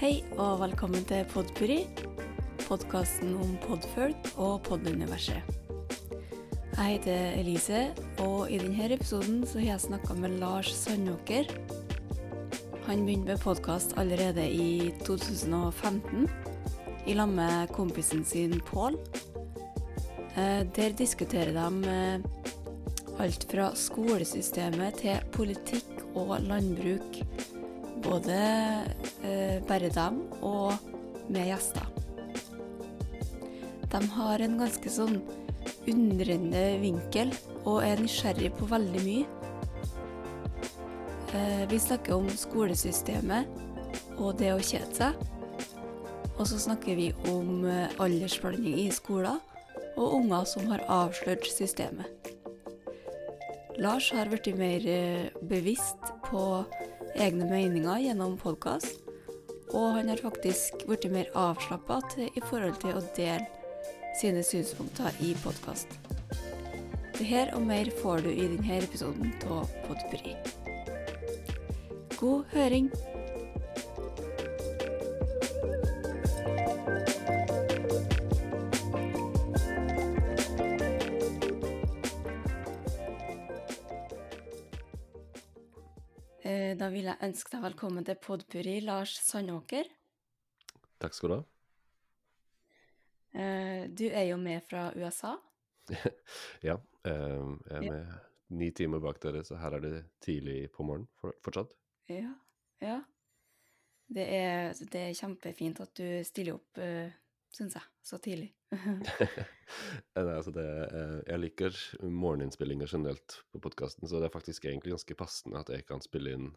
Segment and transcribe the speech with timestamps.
[0.00, 1.82] Hei og velkommen til Podpuri,
[2.62, 5.44] podkasten om podfolk og poduniverset.
[6.72, 7.82] Jeg heter Elise,
[8.24, 11.52] og i denne episoden så har jeg snakka med Lars Sandåker.
[12.86, 16.24] Han begynte med podkast allerede i 2015
[17.04, 18.96] i lag med kompisen sin Pål.
[20.32, 27.20] Eh, Der diskuterer de eh, alt fra skolesystemet til politikk og landbruk.
[28.00, 28.40] Både
[29.68, 30.74] bare dem og
[31.30, 31.86] med gjester.
[33.90, 35.18] De har en ganske sånn
[35.90, 37.32] undrende vinkel
[37.64, 39.26] og er nysgjerrig på veldig mye.
[41.34, 43.50] Eh, vi snakker om skolesystemet
[44.18, 45.26] og det å kjede seg.
[46.38, 49.38] Og så snakker vi om eh, aldersblanding i skolen
[49.96, 52.30] og unger som har avslørt systemet.
[53.80, 56.64] Lars har blitt mer eh, bevisst på
[57.14, 59.09] egne meninger gjennom podkast,
[59.70, 63.46] og han har faktisk blitt mer avslappa i forhold til å dele
[64.18, 65.94] sine synspunkter i podkast.
[67.18, 70.34] Det her og mer får du i denne episoden av Podpri.
[72.16, 72.90] God høring!
[87.26, 89.88] Ønske deg velkommen til Podpuri, Lars Sandåker.
[91.00, 91.42] Takk skal du ha.
[93.36, 95.36] Eh, Du er jo med fra USA.
[96.68, 98.12] Ja, eh, jeg er med
[98.50, 101.08] ni timer bak dere, så her er det tidlig på morgenen
[101.44, 101.76] fortsatt.
[102.10, 102.32] Ja.
[102.82, 103.00] ja.
[104.10, 107.12] Det er, det er kjempefint at du stiller opp, uh,
[107.54, 108.50] syns jeg, så tidlig.
[110.18, 114.64] Eh, Nei, altså det, eh, jeg liker morgeninnspillinger generelt på podkasten, så det er faktisk
[114.66, 116.48] egentlig ganske passende at jeg kan spille inn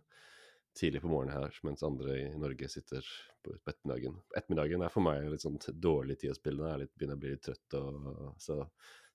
[0.74, 3.06] tidlig på morgenen her, mens andre i Norge sitter
[3.44, 4.18] på, ettermiddagen.
[4.38, 7.34] Ettermiddagen er for meg litt sånn dårlig tid å spille, jeg er begynner å bli
[7.36, 8.60] litt trøtt, og, så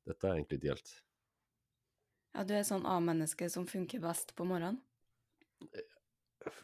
[0.09, 0.93] dette er egentlig ideelt.
[2.37, 4.81] Ja, du er sånn A-menneske som funker best på morgenen.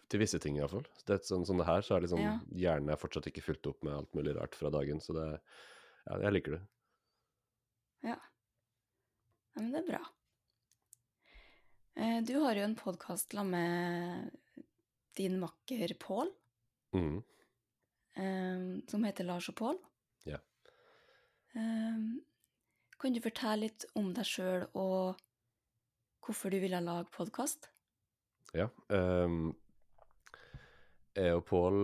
[0.09, 0.85] Til visse ting, iallfall.
[1.09, 2.37] Det sånn, sånn det her, så er sånn Ja.
[2.55, 5.29] Hjernen er fortsatt ikke fylt opp med alt mulig rart fra dagen, så det
[6.05, 6.63] Ja, jeg liker det.
[8.05, 8.19] Ja.
[9.57, 10.03] ja men det er bra.
[11.97, 14.31] Eh, Du har jo en podkast sammen med
[15.19, 16.31] din makker Pål,
[16.97, 17.17] mm.
[18.17, 19.79] um, som heter Lars og Pål.
[20.29, 20.41] Ja.
[21.55, 22.23] Um,
[22.99, 25.21] Kan du fortelle litt om deg sjøl og
[26.25, 27.69] hvorfor du ville lage podkast?
[28.57, 28.71] Ja.
[28.89, 29.53] Um,
[31.15, 31.77] jeg og Pål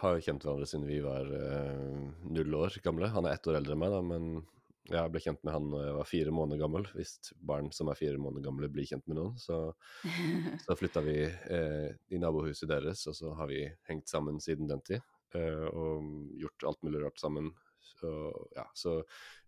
[0.00, 3.10] har jo kjent hverandre siden vi var uh, null år gamle.
[3.12, 4.46] Han er ett år eldre enn meg, da, men
[4.90, 6.86] jeg ble kjent med han da jeg var fire måneder gammel.
[6.96, 9.58] Hvis barn som er fire måneder gamle, blir kjent med noen, så,
[10.64, 14.82] så flytta vi eh, i nabohuset deres, og så har vi hengt sammen siden den
[14.88, 15.04] tid.
[15.38, 17.52] eh, og gjort alt mulig rart sammen.
[17.92, 18.10] Så,
[18.56, 18.98] ja, så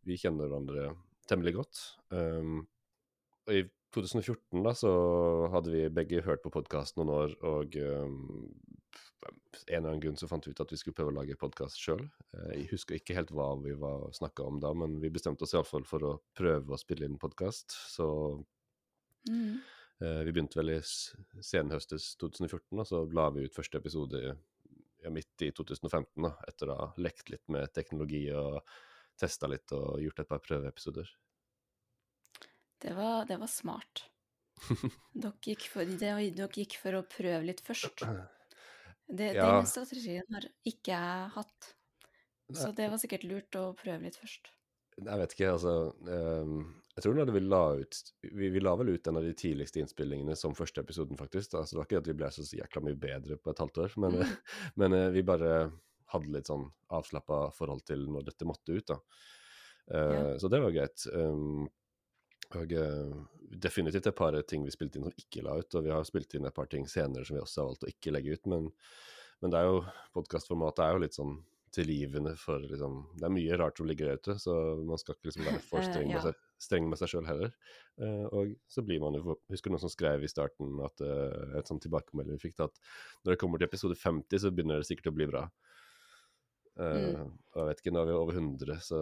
[0.06, 0.92] vi kjenner hverandre
[1.28, 1.80] temmelig godt.
[2.12, 2.62] Um,
[3.48, 4.90] og i 2014 da, så
[5.52, 8.16] hadde vi begge hørt på podkast noen år, og um,
[9.24, 11.80] en eller annen grunn så fant vi ut at vi skulle prøve å lage podkast
[11.80, 12.02] sjøl.
[12.52, 13.76] Jeg husker ikke helt hva vi
[14.18, 17.76] snakka om da, men vi bestemte oss iallfall for å prøve å spille inn podkast.
[17.94, 18.08] Så
[19.24, 19.60] Mm.
[20.02, 20.80] uh, vi begynte vel i
[21.40, 26.72] senhøstes 2014, og så la vi ut første episode ja, midt i 2015, da, etter
[26.72, 28.60] å ha lekt litt med teknologi og
[29.20, 31.08] testa litt og gjort et par prøveepisoder.
[32.84, 34.04] Det var, det var smart.
[35.14, 38.04] Dere gikk, for, dere gikk for å prøve litt først.
[39.04, 39.50] Det, Ja.
[39.58, 41.66] Den strategien har ikke jeg hatt.
[42.56, 44.48] Så det var sikkert lurt å prøve litt først.
[44.96, 45.72] Jeg vet ikke, altså
[46.08, 46.60] ehm,
[46.94, 50.36] Jeg tror vi la ut vi, vi la vel ut en av de tidligste innspillingene
[50.38, 51.50] som første episoden, faktisk.
[51.52, 53.82] da, så Det var ikke at vi ble så jækla mye bedre på et halvt
[53.84, 54.34] år, men, Mm.
[54.80, 55.52] men eh, vi bare
[56.14, 59.00] hadde litt sånn avslappa forhold til når dette måtte ut, da.
[59.90, 60.38] Eh, Ja.
[60.38, 61.04] Så det var greit.
[62.58, 63.14] Og eh,
[63.64, 66.36] definitivt et par ting vi spilte inn som ikke la ut, og vi har spilt
[66.36, 68.70] inn et par ting senere som vi også har valgt å ikke legge ut, men,
[69.42, 69.82] men det er jo
[70.16, 71.36] podkastformatet er jo litt sånn
[71.74, 74.54] tilgivende for liksom Det er mye rart som ligger der ute, så
[74.86, 77.54] man skal ikke liksom være for Eh, streng med seg, streng med seg sjøl heller.
[77.98, 81.82] Eh, og så blir man jo Husker noen som skrev i starten at et sånn
[81.82, 82.78] tilbakemelding vi fikk, at
[83.24, 85.48] når det kommer til episode 50, så begynner det sikkert å bli bra.
[86.74, 87.28] Mm.
[87.54, 88.98] Og jeg vet ikke, nå er vi over 100, så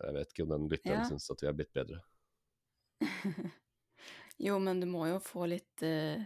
[0.00, 1.08] jeg vet ikke om den lytteren Ja.
[1.08, 2.00] syns at vi er blitt bedre.
[4.40, 6.22] Jo, men du må jo få litt eh,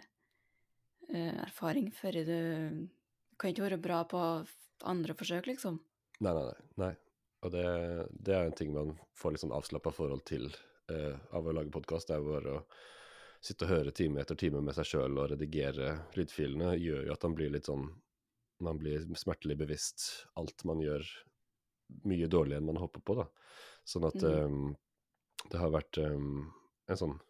[1.10, 5.80] eh, erfaring før du Du kan ikke være bra på f- andre forsøk, liksom.
[6.22, 6.60] Nei, nei, nei.
[6.84, 6.92] nei.
[7.44, 7.64] Og det,
[8.14, 10.46] det er en ting man får litt sånn avslappa forhold til
[10.92, 12.08] eh, av å lage podkast.
[12.08, 12.62] Det er jo bare å
[13.44, 17.26] sitte og høre time etter time med seg sjøl og redigere lydfilene, gjør jo at
[17.26, 17.90] man blir litt sånn
[18.64, 20.04] man blir smertelig bevisst
[20.38, 21.02] alt man gjør
[22.08, 23.26] mye dårligere enn man håper på, da.
[23.84, 24.70] Sånn at um,
[25.50, 26.46] det har vært um,
[26.88, 27.20] en sånn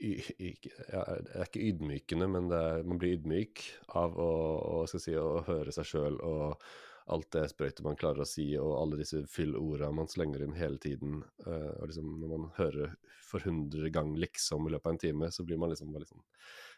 [0.00, 4.86] ikke- ja, Det er ikke ydmykende, men det er, man blir ydmyk av å, å,
[4.88, 6.62] si, å høre seg sjøl og
[7.10, 10.78] alt det sprøytet man klarer å si, og alle disse fyllorda man slenger inn hele
[10.78, 11.24] tiden.
[11.46, 15.30] Uh, og liksom Når man hører for hundre gang 'liksom' i løpet av en time,
[15.30, 16.22] så blir man liksom bare liksom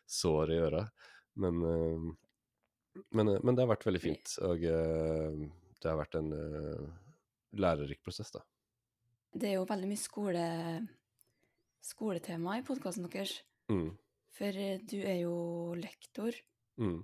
[0.07, 0.91] sår i øra.
[1.37, 2.15] Men, uh,
[3.11, 6.33] men, uh, men det har vært veldig fint, og det har vært en
[7.53, 8.41] lærerik prosess, da.
[9.33, 10.45] Det er jo veldig mye skole,
[11.83, 13.39] skoletema i podkasten deres.
[13.73, 13.95] Mm,
[14.37, 15.37] For eh, du er jo
[15.79, 16.37] lektor,
[16.81, 16.99] mm.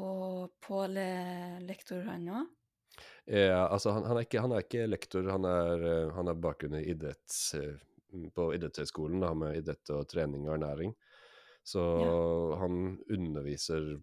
[0.00, 2.52] og Pål er lektor, han òg.
[3.26, 6.40] Ja, altså han, han, er ikke, han er ikke lektor, han er, eh, han er
[6.40, 7.76] bakgrunn i idretts, eh,
[8.32, 10.94] på idrettshøyskolen da, med idrett og trening og ernæring.
[11.64, 11.82] Så
[12.60, 13.96] han underviser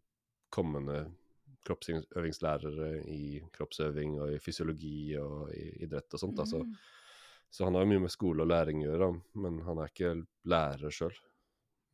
[0.51, 1.06] kommende
[1.68, 6.42] kroppsøvingslærere i kroppsøving og i fysiologi og i idrett og sånt.
[6.54, 6.75] Mm.
[7.52, 9.10] Så han har jo mye med skole og læring å gjøre,
[9.44, 10.13] men han er ikke
[10.48, 11.18] lærer sjøl.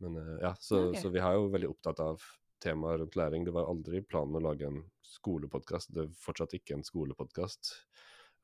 [0.04, 1.02] Men eh, ja, så, okay.
[1.02, 2.28] så vi er jo veldig opptatt av
[2.64, 3.46] temaet rundt læring.
[3.46, 5.94] Det var aldri planen å lage en skolepodkast.
[5.94, 7.74] Det er fortsatt ikke en skolepodkast.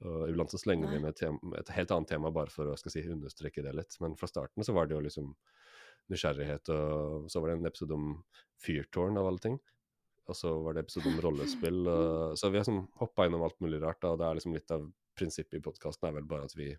[0.04, 3.64] Og iblant så slenger vi med et, helt annet tema bare for å si, understreke
[3.64, 3.98] det litt.
[4.04, 5.30] Men fra starten så var det jo liksom
[6.12, 8.10] nysgjerrighet, og så var det en episode om
[8.66, 9.62] fyrtårn av alle ting.
[10.32, 11.82] Og så var det episode om rollespill.
[11.88, 14.04] Og, så vi har sånn hoppa innom alt mulig rart.
[14.08, 14.88] Og det er liksom litt av
[15.18, 16.72] prinsippet i podkasten er vel bare at vi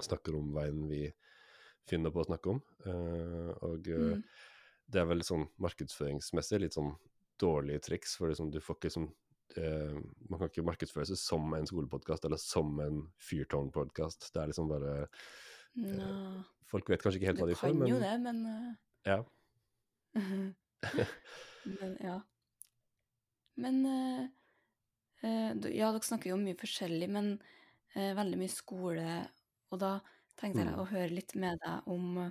[0.00, 1.04] snakker om veien vi
[1.88, 2.60] finner på å snakke om.
[2.86, 4.22] Uh, og eh, Mm.
[4.92, 6.92] det er vel sånn markedsføringsmessig litt sånn
[7.40, 9.08] dårlige triks, for liksom, du får ikke sånn
[9.56, 9.98] uh,
[10.28, 14.30] Man kan ikke markedsføre seg som en skolepodkast eller som en fyrtårnpodkast.
[14.34, 16.40] Det er liksom bare uh,
[16.70, 18.44] Folk vet kanskje ikke helt hva de får, kan men jo det, men
[19.08, 19.20] ja.
[21.80, 22.20] Men ja.
[23.62, 24.24] Men eh,
[25.22, 27.32] eh, Ja, dere snakker jo om mye forskjellig, men
[27.94, 29.08] eh, veldig mye skole.
[29.70, 29.92] Og da
[30.40, 30.80] tenkte jeg Mm.
[30.80, 32.30] å høre litt med deg om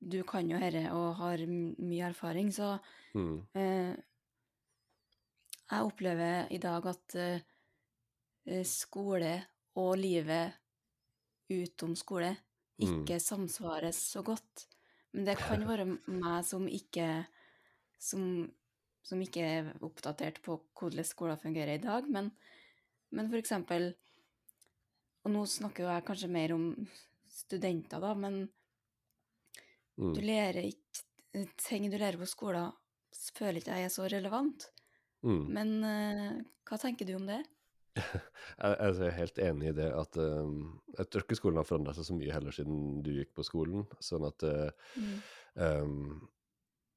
[0.00, 2.78] Du kan jo dette og har mye erfaring, så
[3.14, 3.46] Mm,
[5.70, 7.16] jeg opplever i dag at
[8.66, 9.32] skole
[9.80, 10.52] og livet
[11.50, 12.30] utom skole
[12.78, 13.10] Mm.
[13.10, 14.66] ikke samsvares så godt.
[15.12, 17.06] Men det kan være meg som ikke
[18.00, 18.24] som,
[19.06, 22.32] som ikke er oppdatert på hvordan skolen fungerer i dag, men,
[23.12, 23.92] men eksempel
[25.24, 26.66] Og nå snakker jo jeg kanskje mer om
[27.30, 28.42] studenter, da, men
[30.00, 30.14] mm.
[30.16, 31.06] du lærer ikke
[31.62, 32.72] Ting du lærer på skolen,
[33.36, 34.64] føler ikke jeg er så relevant.
[35.22, 35.44] Mm.
[35.54, 37.38] Men uh, hva tenker du om det?
[38.60, 41.94] Jeg, jeg er helt enig i det at um, jeg tror ikke skolen har forandra
[41.96, 43.86] seg så mye heller siden du gikk på skolen.
[44.04, 45.14] Sånn at uh, Mm.
[45.54, 46.28] um,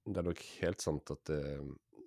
[0.06, 1.42] det er nok helt sant at det,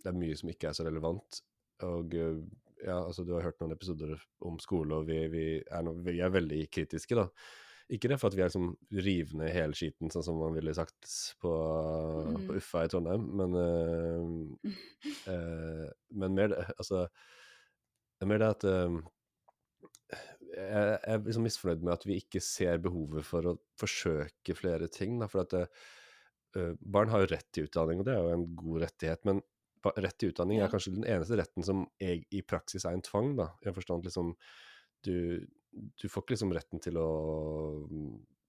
[0.02, 1.40] det er mye som ikke er så relevant.
[1.86, 2.40] Og uh,
[2.84, 6.18] ja, altså du har hørt noen episoder om skole, og vi, vi, er, no, vi
[6.20, 7.28] er veldig kritiske, da.
[7.92, 8.72] Ikke det for at vi er liksom
[9.06, 11.06] rivende hele skiten, sånn som man ville sagt
[11.42, 11.52] på,
[12.26, 12.46] Mm.
[12.48, 14.72] på Uffa i Trondheim, men uh,
[15.30, 17.04] uh, Men mer det Altså
[18.16, 18.96] det er mer det at uh,
[20.56, 24.88] jeg jeg er liksom misfornøyd med at vi ikke ser behovet for å forsøke flere
[24.92, 25.18] ting.
[25.20, 25.86] Da, for at det, eh,
[26.80, 29.26] barn har jo rett til utdanning, og det er jo en god rettighet.
[29.28, 29.42] Men
[29.96, 33.34] rett til utdanning er kanskje den eneste retten som jeg, i praksis er en tvang.
[33.38, 34.32] da, i en forstand liksom,
[35.06, 37.10] du, du får ikke liksom retten til å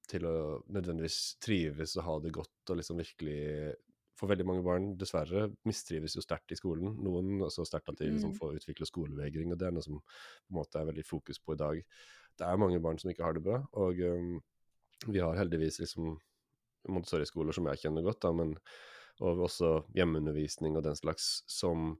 [0.07, 0.37] til å
[0.71, 3.75] nødvendigvis trives og ha det godt og liksom virkelig
[4.17, 6.95] For veldig mange barn, dessverre, mistrives jo sterkt i skolen.
[7.05, 8.37] Noen så sterkt at de liksom Mm.
[8.39, 11.53] får utvikle skolevegring, og det er noe som på en måte er veldig fokus på
[11.53, 11.83] i dag.
[12.33, 14.41] Det er mange barn som ikke har det bra, og um,
[15.05, 16.17] vi har heldigvis liksom
[16.93, 18.55] Montessori-skoler som jeg kjenner godt, da, men
[19.17, 21.95] og også hjemmeundervisning og den slags, som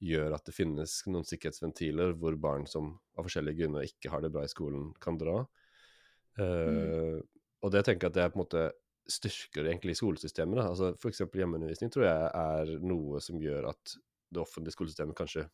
[0.00, 4.30] gjør at det finnes noen sikkerhetsventiler hvor barn som av forskjellige grunner ikke har det
[4.32, 5.42] bra i skolen, kan dra.
[6.38, 7.18] Eh,
[7.60, 8.62] Og det tenker jeg at det er på en måte
[9.10, 10.56] styrker egentlig skolesystemet.
[10.56, 10.68] Da.
[10.70, 13.96] Altså, eksempel hjemmeundervisning tror jeg er noe som gjør at
[14.30, 15.48] det offentlige skolesystemet kanskje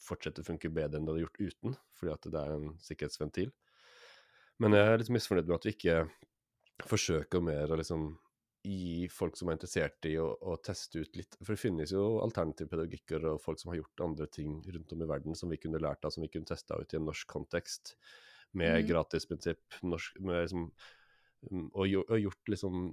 [0.00, 3.52] fortsetter å funke bedre enn det hadde gjort uten, fordi at det er en sikkerhetsventil.
[4.64, 5.98] Men jeg er litt misfornøyd med at vi ikke
[6.88, 8.14] forsøker mer å liksom
[8.64, 12.04] gi folk som er interessert i å, å teste ut litt For det finnes jo
[12.24, 15.58] alternative pedagogikker og folk som har gjort andre ting rundt om i verden som vi
[15.60, 17.96] kunne lært av, som vi kunne testa ut i en norsk kontekst,
[18.54, 18.88] med Mm.
[18.88, 20.68] gratisprinsipp, norsk, med liksom,
[21.50, 22.84] mm, og, og gjort liksom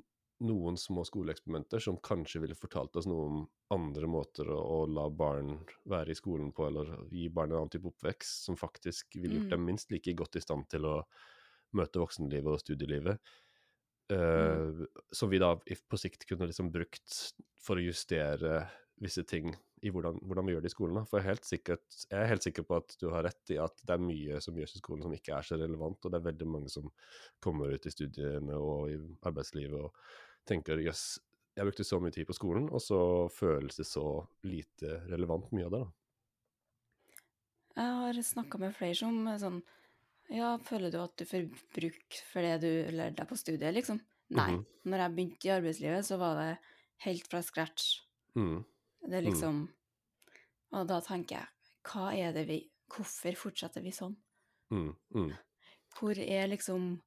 [0.41, 5.05] noen små skoleeksperimenter som kanskje ville fortalt oss noe om andre måter å, å la
[5.13, 9.37] barn være i skolen på, eller gi barn en annen type oppvekst, som faktisk ville
[9.37, 9.53] gjort Mm.
[9.53, 10.95] dem minst like godt i stand til å
[11.77, 13.21] møte voksenlivet og studielivet.
[14.09, 17.17] Eh, som vi da på sikt kunne liksom brukt
[17.61, 18.63] for å justere
[19.01, 20.97] visse ting i hvordan, hvordan vi gjør det i skolen.
[20.99, 21.05] Da.
[21.09, 23.57] For jeg er, helt sikkert, jeg er helt sikker på at du har rett i
[23.61, 26.19] at det er mye som gjøres i skolen som ikke er så relevant, og det
[26.19, 26.91] er veldig mange som
[27.41, 29.97] kommer ut i studiene og i arbeidslivet og
[30.47, 31.05] tenker jøss,
[31.57, 33.01] jeg brukte så mye tid på skolen, og så
[33.33, 34.05] føles det så
[34.47, 35.81] lite relevant mye av det.
[35.81, 35.89] da.
[37.81, 39.61] Jeg har snakka med flere som er sånn
[40.31, 43.99] Ja, føler du at du får bruk for det du lærte deg på studiet, liksom?
[44.31, 44.51] Nei.
[44.53, 44.65] Mhm.
[44.87, 46.57] Når jeg begynte i arbeidslivet, så var det
[47.05, 47.99] helt fra scratch.
[48.37, 48.61] Mm.
[49.09, 49.67] Det er liksom
[50.71, 51.47] Og da tenker jeg,
[51.83, 52.59] hva er det vi
[52.91, 54.15] Hvorfor fortsetter vi sånn?
[54.71, 54.95] Mm.
[55.15, 55.33] Mm.
[55.99, 57.01] Hvor er liksom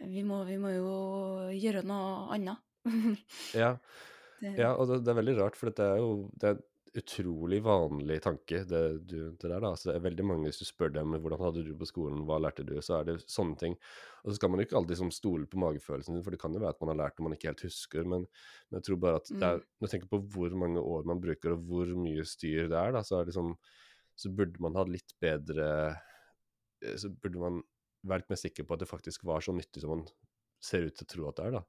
[0.00, 2.58] Vi må, vi må jo gjøre noe annet.
[3.54, 3.76] Ja,
[4.40, 6.62] Det- Ja, og det, det er veldig rart, for det er jo det er
[6.98, 9.60] utrolig vanlig tanke, det, du, det der.
[9.62, 9.70] da.
[9.70, 12.36] Altså, det er veldig mange, Hvis du spør dem hvordan hadde du på skolen, hva
[12.42, 13.76] lærte du, så er det sånne ting.
[14.22, 16.52] Og så skal man jo ikke alltid liksom stole på magefølelsen sin, for det kan
[16.52, 18.04] jo være at man har lært noe man ikke helt husker.
[18.04, 18.26] Men,
[18.68, 19.64] men jeg tror bare at det er, Mm.
[19.80, 22.92] når jeg tenker på hvor mange år man bruker, og hvor mye styr det er,
[22.92, 23.54] da, så er det sånn
[24.14, 25.68] Så burde man ha litt bedre
[26.84, 27.62] eh, Så burde man
[28.04, 30.04] være litt mer sikker på at det faktisk var så nyttig som man
[30.64, 31.62] ser ut til å tro at det er, da.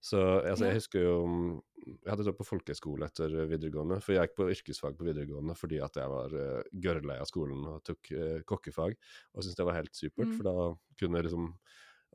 [0.00, 0.70] Så altså, Ja.
[0.70, 1.54] jeg husker jo mm,
[1.88, 5.80] Jeg hadde gått på folkehøyskole etter videregående, for jeg gikk på yrkesfag på videregående fordi
[5.82, 8.94] at jeg var uh, gørrlei av skolen og tok uh, kokkefag,
[9.34, 10.36] og syntes det var helt supert, Mm.
[10.36, 10.56] for da
[11.00, 11.52] kunne jeg liksom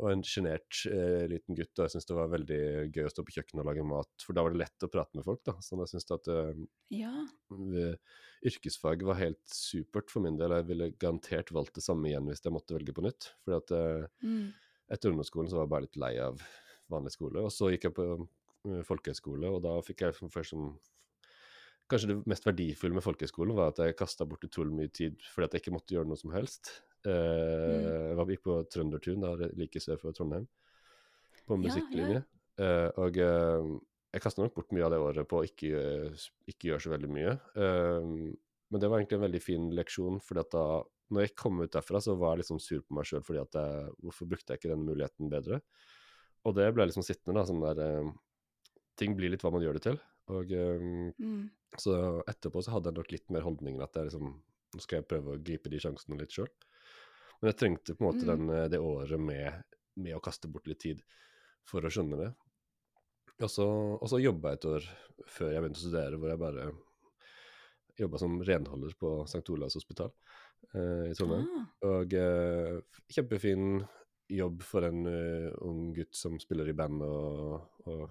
[0.01, 2.61] og en sjenert eh, liten gutt, og jeg syntes det var veldig
[2.95, 5.19] gøy å stå på kjøkkenet og lage mat, for da var det lett å prate
[5.19, 5.53] med folk, da.
[5.61, 6.63] Så jeg syntes at eh,
[6.97, 7.11] Ja.
[8.43, 10.55] yrkesfag var helt supert for min del.
[10.57, 13.29] Jeg ville garantert valgt det samme igjen hvis jeg måtte velge på nytt.
[13.45, 14.53] Fordi at eh, Mm.
[14.93, 16.41] Etter ungdomsskolen så var jeg bare litt lei av
[16.93, 17.43] vanlig skole.
[17.43, 20.73] Og så gikk jeg på eh, folkehøyskole, og da fikk jeg først som
[21.91, 25.50] Kanskje det mest verdifulle med folkehøyskolen var at jeg kasta bort utrolig mye tid fordi
[25.50, 26.69] at jeg ikke måtte gjøre noe som helst.
[27.03, 30.45] Eh, Jeg gikk på Trøndertun, da, like sør for Trondheim,
[31.43, 31.63] på Ja, ja.
[31.65, 32.21] musikklinje.
[32.63, 33.67] Eh, og uh,
[34.15, 35.83] jeg kasta nok bort mye av det året på å ikke,
[36.47, 37.35] ikke gjøre så veldig mye.
[37.57, 40.65] Men det var egentlig en veldig fin leksjon, fordi at da
[41.13, 43.58] når jeg kom ut derfra, så var jeg liksom sur på meg sjøl fordi at
[43.60, 45.60] jeg, hvorfor brukte jeg ikke den muligheten bedre?
[46.43, 48.13] Og det ble liksom sittende, da, sånn der eh,
[49.00, 49.96] Ting blir litt hva man gjør det til.
[50.34, 50.84] Og eh,
[51.17, 51.48] Mm.
[51.82, 51.93] så
[52.29, 54.34] etterpå så hadde jeg nok litt mer holdningen at jeg liksom
[54.74, 56.48] Nå skal jeg prøve å gripe de sjansene litt sjøl.
[57.41, 58.29] Men jeg trengte på en måte Mm.
[58.32, 59.63] den, eh, det året med,
[59.96, 61.03] med å kaste bort litt tid
[61.63, 62.32] for å skjønne det.
[63.41, 63.67] Og så,
[64.01, 64.88] og så jobba jeg et år
[65.25, 66.72] før jeg begynte å studere, hvor jeg bare
[68.00, 69.43] jobba som renholder på St.
[69.53, 70.12] Olavs hospital
[70.74, 71.48] eh, i Trondheim.
[71.60, 71.67] Ah.
[71.89, 72.79] Og eh,
[73.13, 73.84] kjempefin
[74.34, 78.10] jobb for en uh, ung gutt som spiller i band og, og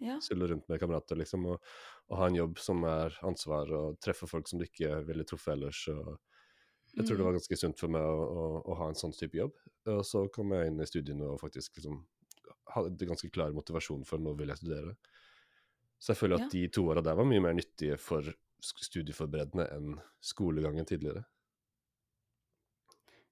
[0.00, 0.18] Ja.
[0.20, 1.46] suller rundt med kamerater, liksom.
[1.50, 1.62] Og,
[2.08, 5.54] og ha en jobb som er ansvar, og treffe folk som du ikke ville truffet
[5.56, 5.82] ellers.
[5.88, 6.18] og
[6.96, 7.26] jeg tror det Mm.
[7.26, 9.52] var ganske sunt for meg å, å, å ha en sånn type jobb.
[9.86, 12.00] Og så kom jeg inn i studiene og faktisk liksom
[12.74, 14.94] hadde ganske klar motivasjon for nå vil jeg studere.
[16.00, 16.48] Så jeg føler at Ja.
[16.52, 18.22] de to åra der var mye mer nyttige for
[18.60, 21.24] studieforberedende enn skolegangen tidligere.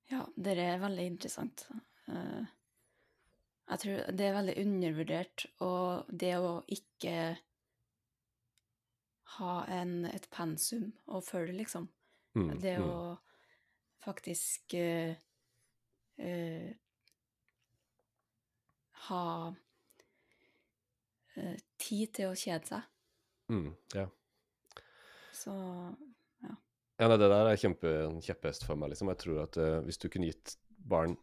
[0.08, 1.66] Ja, det er veldig interessant.
[2.08, 2.46] Eh,
[3.68, 7.36] Jeg tror det er veldig undervurdert, og det å ikke
[9.36, 11.88] ha en, et pensum å følge, liksom.
[12.38, 12.86] Mm, Det mm.
[12.88, 13.18] å
[14.04, 15.12] faktisk uh,
[16.24, 16.70] uh,
[19.08, 19.24] ha
[21.36, 22.88] uh, tid til å kjede seg.
[23.52, 24.08] Mm, ja.
[25.32, 25.52] Så
[26.44, 26.54] Ja,
[27.06, 27.90] nei, det der er kjempe,
[28.26, 29.10] kjepphest for meg, liksom.
[29.12, 30.56] Jeg tror at uh, hvis du kunne gitt
[30.88, 31.16] barn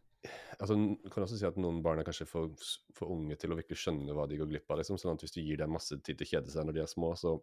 [0.58, 2.50] Altså, Du kan også si at noen barn er kanskje for,
[2.98, 4.80] for unge til å virkelig skjønne hva de går glipp av.
[4.80, 6.82] liksom, sånn at Hvis du gir dem masse tid til å kjede seg når de
[6.82, 7.36] er små, så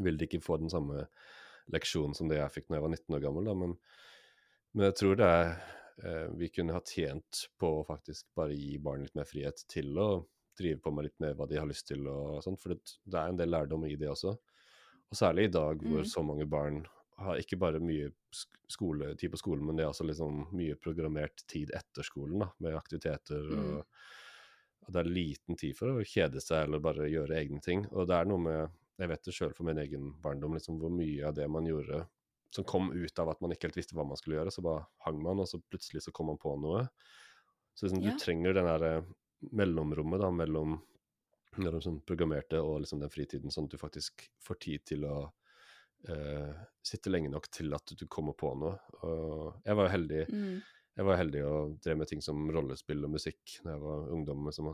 [0.00, 1.04] vil de ikke få den samme
[1.74, 3.44] leksjonen som det jeg fikk når jeg var 19 år gammel.
[3.50, 3.76] da, Men,
[4.72, 5.52] men jeg tror det er
[6.06, 9.92] uh, Vi kunne ha tjent på å faktisk bare gi barn litt mer frihet til
[10.00, 10.08] å
[10.56, 12.06] drive på med litt mer hva de har lyst til.
[12.08, 14.32] og sånt, For det, det er en del lærdom i det også.
[15.12, 16.08] Og særlig i dag hvor Mm.
[16.16, 18.10] så mange barn har ikke bare mye
[18.68, 22.76] skoletid på skolen, men det er også liksom mye programmert tid etter skolen, da, med
[22.76, 23.46] aktiviteter.
[23.46, 23.68] Mm.
[23.76, 24.02] Og,
[24.86, 27.86] at det er liten tid for å kjede seg eller bare gjøre egne ting.
[27.90, 30.88] Og det er noe med Jeg vet det sjøl for min egen barndom, liksom hvor
[30.88, 31.98] mye av det man gjorde
[32.48, 34.86] som kom ut av at man ikke helt visste hva man skulle gjøre, så bare
[35.04, 36.86] hang man, og så plutselig så kom man på noe.
[37.76, 38.14] Så liksom, Ja.
[38.14, 39.04] du trenger den der
[39.52, 40.78] mellomrommet da, mellom,
[41.56, 45.16] mellom sånn programmerte og liksom den fritiden, sånn at du faktisk får tid til å
[46.08, 46.52] eh,
[46.86, 48.76] sitte lenge nok til at du kommer på noe.
[49.02, 50.56] Og jeg var heldig mm,
[50.96, 54.46] jeg var heldig og drev med ting som rollespill og musikk da jeg var ungdom,
[54.56, 54.70] som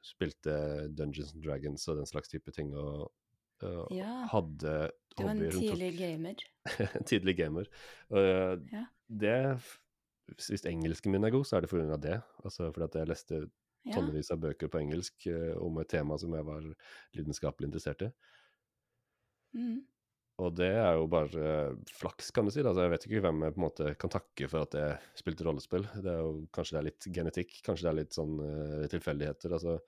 [0.00, 0.54] spilte
[0.96, 3.10] Dungeons and Dragons og den slags type ting, og,
[3.66, 4.22] og Ja.
[4.32, 4.76] hadde
[5.18, 6.46] Du var en hobbyer tidlig gamer.
[6.86, 7.68] en tidlig gamer.
[8.08, 8.84] Og eh, Ja.
[9.08, 9.36] det
[10.48, 11.96] Hvis engelsken min er god, så er det pga.
[11.96, 12.22] det.
[12.44, 13.50] Altså fordi at jeg leste
[13.92, 16.64] tonnevis av bøker på engelsk eh, om et tema som jeg var
[17.16, 18.10] lidenskapelig interessert i.
[19.56, 19.80] Mm.
[20.38, 21.44] Og det er jo bare
[21.90, 22.62] flaks, kan du si.
[22.62, 25.46] Altså, jeg vet ikke hvem jeg på en måte kan takke for at jeg spilte
[25.48, 25.86] rollespill.
[25.98, 29.56] Det er jo, kanskje det er litt genetikk, kanskje det er litt sånn uh, tilfeldigheter.
[29.58, 29.78] altså.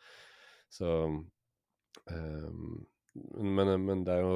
[0.70, 2.80] Så um,
[3.14, 4.34] men, men det er jo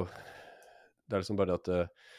[1.05, 2.13] Det er liksom bare det at uh,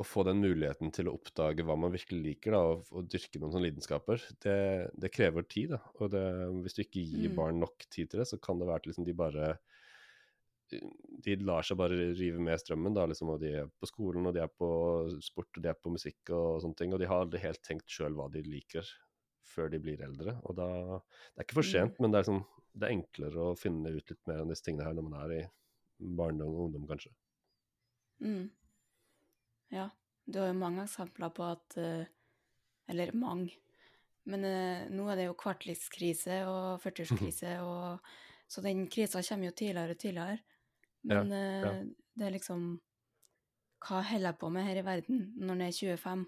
[0.00, 3.38] å få den muligheten til å oppdage hva man virkelig liker, da, og, og dyrke
[3.38, 4.56] noen sånne lidenskaper, det,
[4.98, 5.74] det krever tid.
[5.74, 5.82] da.
[6.00, 6.22] Og det,
[6.64, 7.36] hvis du ikke gir Mm.
[7.38, 9.52] barn nok tid til det, så kan det være at liksom de bare
[11.22, 14.34] de lar seg bare rive med strømmen, da, liksom, og de er på skolen, og
[14.36, 14.68] de er på
[15.24, 17.90] sport, og de er på musikk og sånne ting, og de har aldri helt tenkt
[17.90, 18.88] sjøl hva de liker
[19.52, 20.38] før de blir eldre.
[20.48, 20.68] Og da
[21.02, 21.72] Det er ikke for Mm.
[21.72, 24.64] sent, men det er, liksom, det er enklere å finne ut litt mer om disse
[24.64, 25.42] tingene her når man er i
[26.00, 27.12] barndom og ungdom, kanskje.
[28.20, 28.50] Mm.
[29.72, 29.88] Ja,
[30.26, 32.04] du har jo mange eksempler på at eh,
[32.88, 33.54] Eller mange.
[34.24, 37.98] Men eh, nå er det jo kvartlivskrise og 40-årskrise, og
[38.50, 40.38] så den krisa kommer jo tidligere og tidligere.
[41.08, 41.42] Men ja.
[41.66, 41.72] ja.
[42.14, 42.66] det er liksom
[43.82, 46.26] Hva holder jeg på med her i verden når en er 25?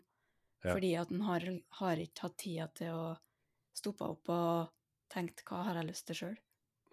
[0.65, 0.73] Ja.
[0.73, 1.45] Fordi at en har,
[1.79, 3.05] har ikke hatt tida til å
[3.77, 4.73] stoppe opp og
[5.13, 6.37] tenkt hva har jeg lyst til sjøl?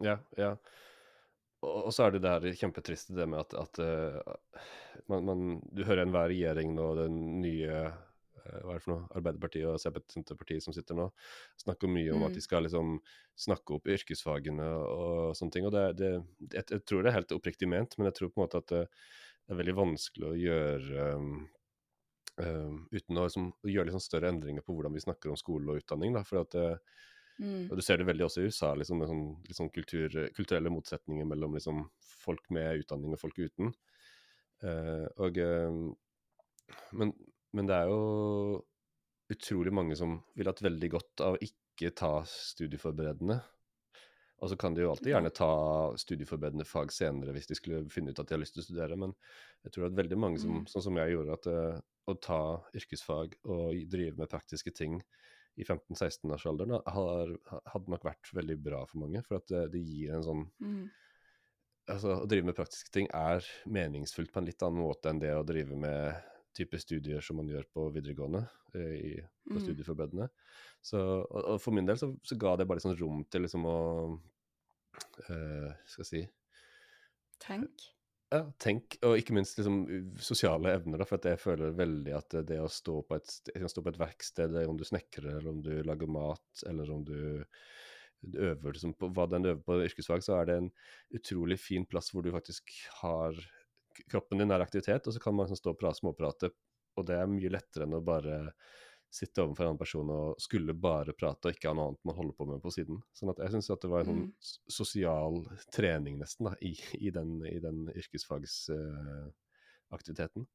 [0.03, 0.55] Ja, ja.
[1.61, 4.67] Og, og så er det der kjempetriste det med at, at uh,
[5.11, 7.99] man, man, Du hører enhver regjering nå, den nye eh,
[8.45, 11.07] hva er det for noe, Arbeiderpartiet og Senterpartiet som sitter nå,
[11.61, 12.27] snakker mye om Mm.
[12.29, 12.99] at de skal liksom
[13.37, 15.65] snakke opp yrkesfagene og sånne ting.
[15.65, 16.11] og det, det,
[16.53, 18.67] jeg, jeg tror det er helt oppriktig ment, men jeg tror på en måte at
[18.73, 18.83] det,
[19.47, 21.31] det er veldig vanskelig å gjøre um,
[22.37, 25.71] um, uten å, liksom, å gjøre sånn større endringer på hvordan vi snakker om skole
[25.73, 26.13] og utdanning.
[26.17, 26.67] Da, for at det,
[27.41, 27.71] Mm.
[27.71, 29.21] og du ser det veldig også i USA, liksom, med sånn,
[29.57, 31.79] sånn kultur, kulturelle motsetninger mellom liksom,
[32.21, 33.71] folk med utdanning og folk uten.
[34.61, 35.79] Eh, og, eh,
[36.99, 37.13] men,
[37.53, 38.61] men det er jo
[39.31, 43.39] utrolig mange som ville hatt veldig godt av å ikke ta studieforberedende.
[44.41, 45.51] Og så kan de jo alltid gjerne ta
[46.01, 48.97] studieforberedende fag senere hvis de skulle finne ut at de har lyst til å studere,
[48.97, 49.13] men
[49.63, 50.65] jeg tror at veldig mange som, Mm.
[50.71, 52.39] sånn som jeg gjorde, at eh, å ta
[52.73, 54.97] yrkesfag og drive med praktiske ting
[55.59, 59.21] i 15-16-årsalderen hadde nok vært veldig bra for mange.
[59.27, 60.89] For at det, det gir en sånn Mm.
[61.89, 65.31] Altså, å drive med praktiske ting er meningsfullt på en litt annen måte enn det
[65.35, 66.21] å drive med
[66.57, 68.43] type studier som man gjør på videregående,
[68.75, 69.13] eh, i,
[69.47, 69.63] på Mm.
[69.63, 70.29] studieforberedende.
[70.81, 73.65] Så, og, og for min del så, så ga det bare sånn rom til liksom
[73.69, 73.77] å
[75.29, 76.21] uh, Skal jeg si
[77.41, 77.87] Tenk.
[78.31, 79.81] ja, tenk, og ikke minst liksom
[80.23, 81.01] sosiale evner.
[81.01, 83.33] Da, for jeg føler veldig at det, å stå på et,
[83.73, 87.17] stå på et verksted, om du snekrer, eller om du lager mat, eller om du
[88.21, 90.67] du øver liksom, på hva den øver på yrkesfag, så er det en
[91.17, 93.33] utrolig fin plass hvor du faktisk har
[94.09, 96.47] Kroppen din er aktivitet, og så kan man liksom stå og prate, småprate,
[96.97, 98.35] og det er mye lettere enn å bare
[99.11, 102.15] sitte overfor en annen person og skulle bare prate og ikke ha noe annet man
[102.15, 103.01] holder på med på siden.
[103.17, 104.31] Sånn at jeg syns at det var en sånn Mm.
[104.71, 105.35] sosial
[105.75, 110.47] trening, nesten, da, i, i den, i den yrkesfagsaktiviteten.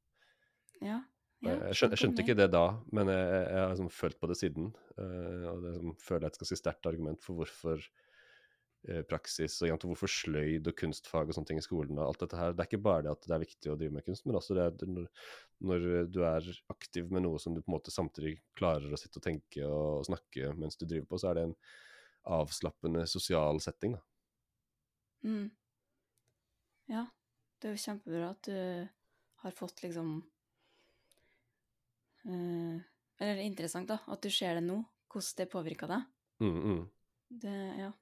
[0.81, 1.05] Ja.
[1.45, 2.63] Ja jeg, skjønte, jeg skjønte ikke det da,
[2.97, 4.71] men jeg, jeg, jeg har liksom følt på det siden.
[4.97, 7.85] Uh, og det liksom, føler jeg et ganske sterkt argument for hvorfor eh,
[9.11, 12.55] praksis og hvorfor sløyd og kunstfag og sånne ting i skolen og alt dette her.
[12.55, 14.57] Det er ikke bare det at det er viktig å drive med kunst, men også
[14.59, 15.09] det at når,
[15.71, 19.21] når du er aktiv med noe som du på en måte samtidig klarer å sitte
[19.21, 21.57] og tenke og snakke mens du driver på, så er det en
[22.37, 23.97] avslappende sosial setting.
[23.97, 24.03] da.
[25.27, 25.51] Mm.
[26.91, 27.07] Ja,
[27.59, 28.59] det er jo kjempebra at du
[29.43, 30.11] har fått liksom
[32.27, 32.83] eh,
[33.19, 36.11] Eller interessant, da, at du ser det nå, hvordan det påvirker deg.
[36.45, 36.83] Mm, mm.
[37.43, 37.93] Det, ja.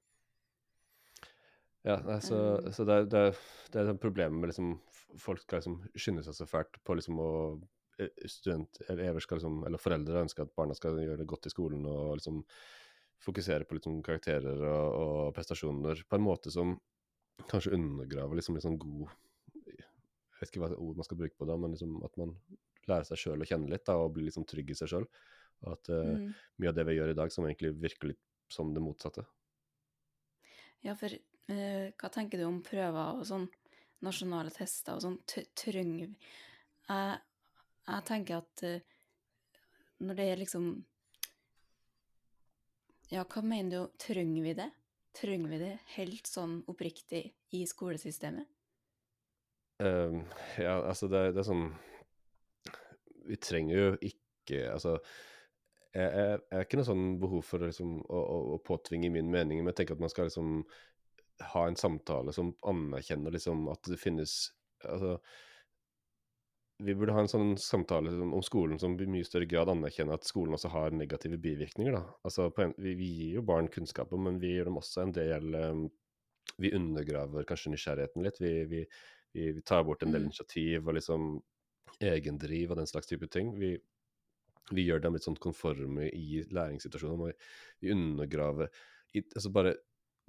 [1.85, 2.73] Ja, nei, så, Um.
[2.73, 3.23] så det, det,
[3.73, 4.79] det er et problem med liksom
[5.21, 7.29] Folk skal liksom skynde seg så fælt på liksom å
[8.03, 11.85] eh, student, eller liksom, eller foreldre ønsker at barna skal gjøre det godt i skolen
[11.87, 12.41] og liksom
[13.23, 16.73] fokusere på liksom karakterer og, og prestasjoner på en måte som
[17.51, 19.13] kanskje undergraver liksom sånn god
[19.55, 22.35] Jeg vet ikke hva ord man skal bruke på det, men liksom at man
[22.91, 25.07] lærer seg sjøl å kjenne litt da, og blir liksom trygg i seg sjøl.
[25.65, 26.35] Og at uh, Mm.
[26.59, 28.21] mye av det vi gjør i dag, som egentlig virker litt
[28.53, 29.25] som det motsatte.
[30.85, 31.15] Ja, for
[31.53, 33.47] eh, hva tenker du om prøver og sånn,
[34.05, 35.21] nasjonale tester og sånn,
[35.57, 36.09] trenger vi
[36.89, 37.21] jeg,
[37.89, 38.83] jeg tenker at eh,
[40.05, 40.73] når det er liksom
[43.13, 44.71] Ja, hva mener du, trenger vi det?
[45.15, 47.23] Trenger vi det helt sånn oppriktig
[47.55, 48.49] i skolesystemet?
[49.85, 50.25] Ehm,
[50.59, 51.69] ja, altså det, det er sånn
[53.29, 54.99] Vi trenger jo ikke Altså
[55.95, 59.29] jeg, jeg, jeg har ikke noe sånn behov for liksom, å, å, å påtvinge min
[59.31, 60.65] mening, men jeg tenker at man skal liksom
[61.41, 64.53] ha en samtale som anerkjenner liksom at det finnes
[64.85, 65.19] Altså
[66.83, 70.27] vi burde ha en sånn samtale om skolen som i mye større grad anerkjenner at
[70.27, 71.95] skolen også har negative bivirkninger.
[71.95, 72.03] da.
[72.27, 75.15] Altså, på en, vi, vi gir jo barn kunnskaper, men vi gir dem også en
[75.15, 75.85] del um,
[76.61, 78.41] Vi undergraver kanskje nysgjerrigheten litt.
[78.43, 78.83] Vi, vi,
[79.33, 80.29] vi, vi tar bort en del Mm.
[80.29, 81.41] initiativ og liksom
[82.01, 83.55] egendriv og den slags type ting.
[83.59, 83.79] Vi,
[84.75, 87.35] vi gjør dem litt sånn konforme i læringssituasjoner.
[87.81, 88.69] Vi undergraver
[89.15, 89.77] i, altså Bare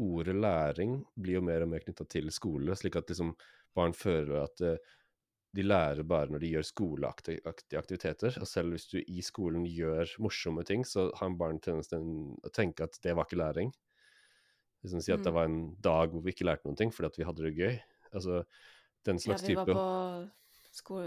[0.02, 3.34] ordet læring blir jo mer og mer knytta til skole, slik at liksom
[3.76, 4.78] barn føler at eh,
[5.56, 7.42] de lærer bare når de gjør skoleaktige
[7.80, 8.36] aktiviteter.
[8.42, 12.04] Og selv hvis du i skolen gjør morsomme ting, så har barn tendens til
[12.44, 13.72] å tenke at det var ikke læring.
[14.84, 15.36] Liksom si at det Mm.
[15.36, 17.80] var en dag hvor vi ikke lærte noen ting fordi at vi hadde det gøy.
[18.14, 18.44] Altså
[19.06, 20.30] den slags type Ja, vi var
[20.86, 21.00] på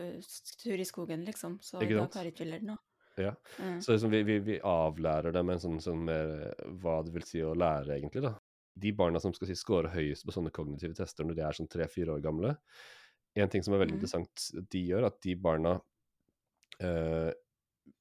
[0.62, 2.78] tur i skogen, liksom, så i dag har ikke vi lært noe.
[3.18, 3.34] Ja.
[3.58, 3.80] Mm.
[3.82, 7.26] Så liksom vi, vi, vi avlærer dem en sånn, sånn mer eh, hva det vil
[7.26, 8.22] si å lære, egentlig.
[8.22, 8.37] da.
[8.78, 11.70] De barna som skal si scorer høyest på sånne kognitive tester når de er sånn
[11.70, 12.54] tre-fire år gamle
[13.38, 14.00] En ting som er veldig mm.
[14.00, 15.76] interessant de gjør, at de barna
[16.82, 17.30] eh,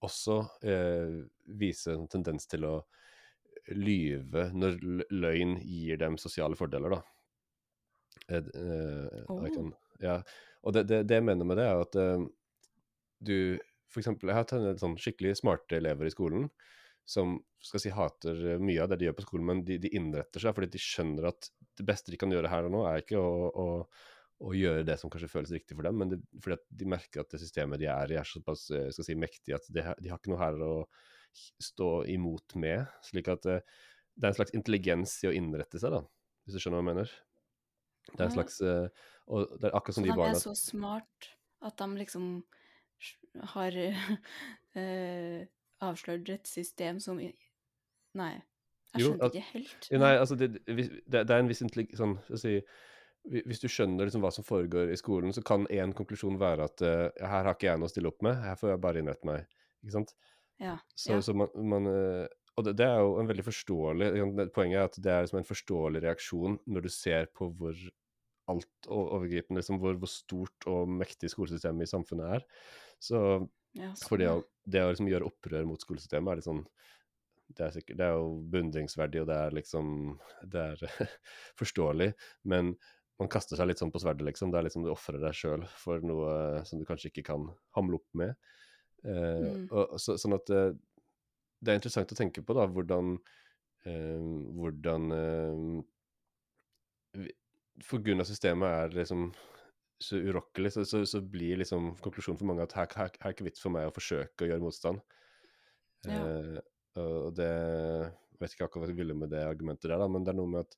[0.06, 1.18] også eh,
[1.60, 2.76] viser en tendens til å
[3.76, 4.80] lyve når
[5.12, 7.02] løgn gir dem sosiale fordeler, da.
[8.28, 9.44] Eh, eh, Oh.
[9.54, 10.22] kan, ja.
[10.64, 12.28] Og det, det, det jeg mener med det, er at eh,
[13.20, 13.38] du
[13.88, 16.50] For eksempel, jeg har tatt sånn skikkelig smarte elever i skolen
[17.08, 19.92] som skal si hater eh, mye av det de gjør på skolen, men de, de
[19.96, 23.04] innretter seg fordi de skjønner at det beste de kan gjøre her og nå, er
[23.04, 23.68] ikke å, å,
[24.44, 27.32] å gjøre det som kanskje føles riktig for dem, men det, fordi de merker at
[27.32, 30.20] det systemet de er i, er såpass eh, skal si, mektig at de, de har
[30.20, 30.74] ikke noe her å
[31.62, 32.84] stå imot med.
[33.08, 33.64] Slik at eh,
[34.18, 36.04] det er en slags intelligens i å innrette seg, da,
[36.44, 37.18] hvis du skjønner hva jeg mener.
[38.08, 40.30] Det er en slags Og det er akkurat som de barna...
[40.30, 41.28] Han er så smart
[41.68, 42.28] at de liksom
[43.52, 43.76] har
[45.84, 47.20] avslørt system som
[48.18, 48.34] Nei,
[48.96, 49.90] jeg Jo, at- ikke helt.
[49.92, 52.56] Jo, Nei, altså det, det, det, er en viss intelligens Sånn, si,
[53.28, 56.82] hvis du skjønner liksom hva som foregår i skolen, så kan én konklusjon være at
[56.86, 59.28] uh, her har ikke jeg noe å stille opp med, her får jeg bare innrette
[59.28, 59.46] meg.
[59.84, 60.16] Ikke sant?
[60.64, 60.78] Ja.
[60.96, 61.22] Så, ja.
[61.22, 62.26] så man, man eh,
[62.58, 64.08] Og det, det er jo en veldig forståelig
[64.56, 67.76] Poenget er at det er liksom en forståelig reaksjon når du ser på hvor
[68.50, 72.46] alt overgripende, liksom hvor, hvor stort og mektig skolesystemet i samfunnet er.
[73.04, 73.20] Så
[73.74, 76.64] ja for det sånn, å, det å liksom gjøre opprør mot skolesystemet er litt sånn
[77.58, 79.92] det er, sikkert, det er jo beundringsverdig, og det er liksom
[80.52, 80.82] Det er
[81.62, 82.10] forståelig,
[82.44, 82.74] men
[83.18, 84.52] man kaster seg litt sånn på sverdet, liksom.
[84.52, 87.98] Det er liksom du ofrer deg sjøl for noe som du kanskje ikke kan hamle
[87.98, 88.36] opp med.
[89.02, 89.64] Eh, Mm.
[89.72, 90.74] og, så, sånn at eh,
[91.64, 93.16] det er interessant å tenke på, da, hvordan
[93.88, 94.28] eh,
[94.60, 95.64] Hvordan eh,
[97.24, 97.36] vi-
[97.86, 99.32] For grunn av systemet er liksom
[100.00, 103.36] så urokkelig, så, så, så blir liksom konklusjonen for mange at her, her, her er
[103.36, 105.02] ikke vits for meg å forsøke å gjøre motstand.
[106.06, 106.22] Ja.
[106.22, 106.60] Eh,
[106.98, 110.26] og det Jeg vet ikke akkurat hva jeg ville med det argumentet der, da, men
[110.26, 110.78] det er noe med at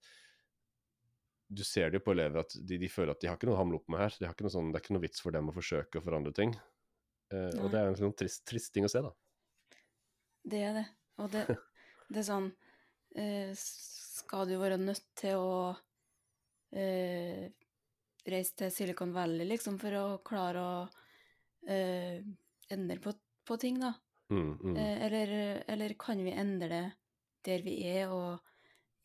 [1.49, 3.57] du ser det jo på elever at de, de føler at de har ikke noe
[3.57, 4.15] å hamle opp med her.
[4.19, 6.05] De har ikke noe sånn, det er ikke noe vits for dem å forsøke å
[6.05, 6.53] forandre ting.
[7.33, 9.11] Eh, og det er en sånn trist, trist ting å se, da.
[10.49, 10.85] Det er det.
[11.19, 11.45] Og det,
[12.13, 12.51] det er sånn
[13.17, 15.55] eh, Skal du være nødt til å
[16.71, 17.49] eh,
[18.27, 20.75] reise til Silicon Valley, liksom, for å klare å
[21.69, 22.19] uh,
[22.69, 23.13] endre på,
[23.47, 23.93] på ting, da?
[24.29, 24.75] Mm, mm.
[24.75, 25.33] Uh, eller,
[25.67, 26.85] eller kan vi endre det
[27.47, 28.39] der vi er, og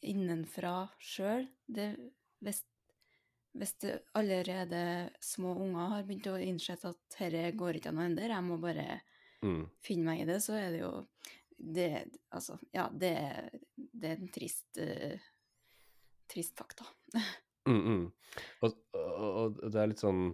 [0.05, 1.46] innenfra sjøl?
[1.70, 2.64] Hvis,
[3.55, 3.74] hvis
[4.18, 6.85] allerede små unger har begynt å innse at
[7.18, 9.03] dette går ikke an å endre, jeg må bare
[9.44, 9.66] Mm.
[9.85, 10.92] finne meg i det, så er det jo
[11.55, 11.88] det,
[12.33, 13.11] Altså, ja, det,
[13.77, 15.18] det er en trist uh,
[16.33, 16.87] Trist fakta.
[17.68, 18.05] Mm, mm.
[18.61, 20.27] Og, og, og det er litt sånn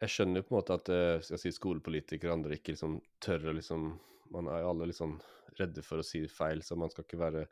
[0.00, 2.94] Jeg skjønner jo på en måte at eh, skal si, skolepolitikere og andre ikke liksom
[3.24, 3.90] tør å liksom
[4.32, 5.18] Man er jo alle sånn
[5.58, 7.44] redde for å si feil, så man skal ikke være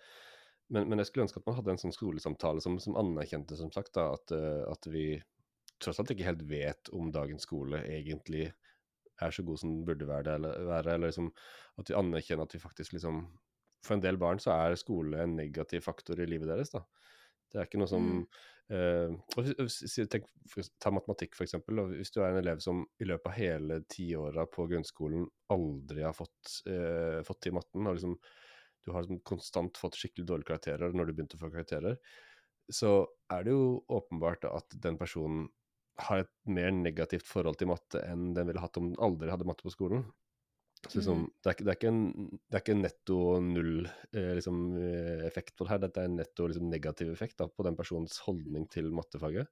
[0.73, 3.73] Men, men jeg skulle ønske at man hadde en sånn skolesamtale som, som anerkjente, som
[3.75, 5.09] sagt, da, at, eh, at vi
[5.83, 8.49] tross alt ikke helt vet om dagens skole egentlig
[9.23, 11.29] er så god som den burde være, eller, være, eller liksom
[11.81, 13.27] at vi anerkjenner at vi faktisk liksom
[13.87, 16.81] For en del barn så er skole en negativ faktor i livet deres, da.
[17.53, 18.25] Det er ikke noe som Mm.
[18.73, 20.29] Eh, tenk,
[20.83, 21.83] Ta matematikk, eksempel.
[21.95, 26.17] Hvis du er en elev som i løpet av hele tiåra på grunnskolen aldri har
[26.17, 28.17] fått, uh, fått til matten, og liksom,
[28.85, 32.01] du har liksom konstant fått skikkelig dårlige karakterer når du begynte å få karakterer,
[32.73, 32.99] så
[33.31, 35.47] er det jo åpenbart at den personen
[36.03, 39.47] har et mer negativt forhold til matte enn den ville hatt om den aldri hadde
[39.49, 40.05] matte på skolen.
[40.87, 41.31] Så liksom, Mhm.
[41.43, 42.03] det, er ikke, det, er ikke en,
[42.39, 46.11] det er ikke en netto null eh, liksom, eh, effekt på det her, dette er
[46.11, 49.49] en netto liksom, negativ effekt da, på den personens holdning til mattefaget.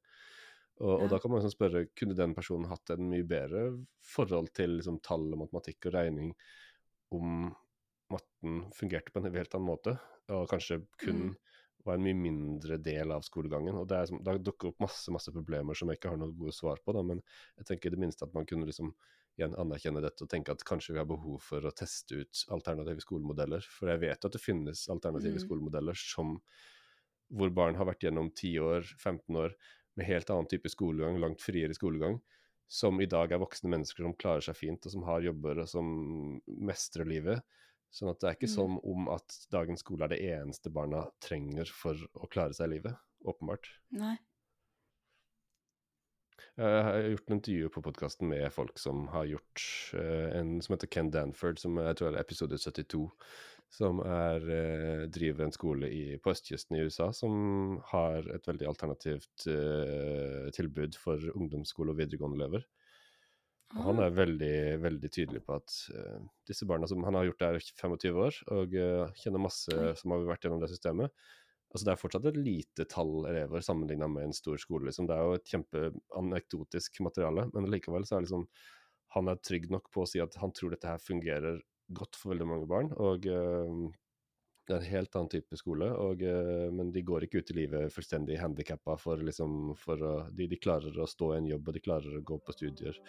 [0.82, 1.08] Og, og Ja.
[1.08, 3.64] da kan man liksom spørre, kunne den personen hatt en mye bedre
[4.02, 6.34] forhold til liksom, tall og matematikk og regning
[7.14, 7.54] om
[8.12, 9.96] matten fungerte på en helt annen måte,
[10.34, 11.36] og kanskje kun Mm.
[11.84, 13.74] var en mye mindre del av skolegangen.
[13.76, 16.32] Og det er, som- da dukker opp masse masse problemer som jeg ikke har noe
[16.32, 16.92] gode svar på.
[16.94, 17.22] Da, men
[17.58, 18.94] jeg tenker i det minste at man kunne liksom
[19.38, 23.02] igjen anerkjenne dette og tenke at kanskje vi har behov for å teste ut alternative
[23.02, 23.64] skolemodeller.
[23.66, 25.44] For jeg vet at det finnes alternative Mm.
[25.46, 26.40] skolemodeller som
[27.34, 29.54] hvor barn har vært gjennom 10 år, 15 år
[29.96, 32.20] med helt annen type skolegang, langt friere skolegang,
[32.68, 35.68] som i dag er voksne mennesker som klarer seg fint, og som har jobber og
[35.68, 37.42] som mestrer livet.
[37.94, 38.56] Sånn at det er ikke Mm.
[38.56, 42.74] sånn om at dagens skole er det eneste barna trenger for å klare seg i
[42.76, 42.96] livet.
[43.24, 43.66] Åpenbart.
[43.92, 44.18] Nei.
[46.54, 49.62] Jeg har gjort en intervju på podkasten med folk som har gjort
[49.98, 53.08] eh, en som heter Ken Danford, som jeg tror er episode 72.
[53.74, 58.68] Som er, eh, driver en skole i, på østkysten i USA som har et veldig
[58.70, 62.68] alternativt uh, tilbud for ungdomsskole og videregående elever.
[63.74, 64.06] Og han Ah.
[64.06, 67.66] er veldig, veldig tydelig på at uh, disse barna som Han har gjort der i
[67.82, 71.10] 25 år og uh, kjenner masse som har vært gjennom det systemet.
[71.74, 74.86] Altså Det er fortsatt et lite tall elever sammenligna med en stor skole.
[74.86, 75.08] Liksom.
[75.10, 78.46] Det er jo et kjempeanekdotisk materiale, men likevel så er liksom
[79.14, 81.60] han er trygg nok på å si at han tror dette her fungerer
[81.94, 82.88] godt for veldig mange barn.
[82.98, 83.90] Og uh,
[84.64, 87.56] det er en helt annen type skole, og, eh, men de går ikke ut i
[87.58, 90.00] livet fullstendig handikappa for liksom for
[90.32, 93.02] de, de klarer å stå i en jobb, og de klarer å gå på studier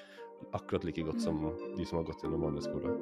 [0.52, 1.40] akkurat like godt som
[1.78, 2.98] de som har gått gjennom vanlig skole.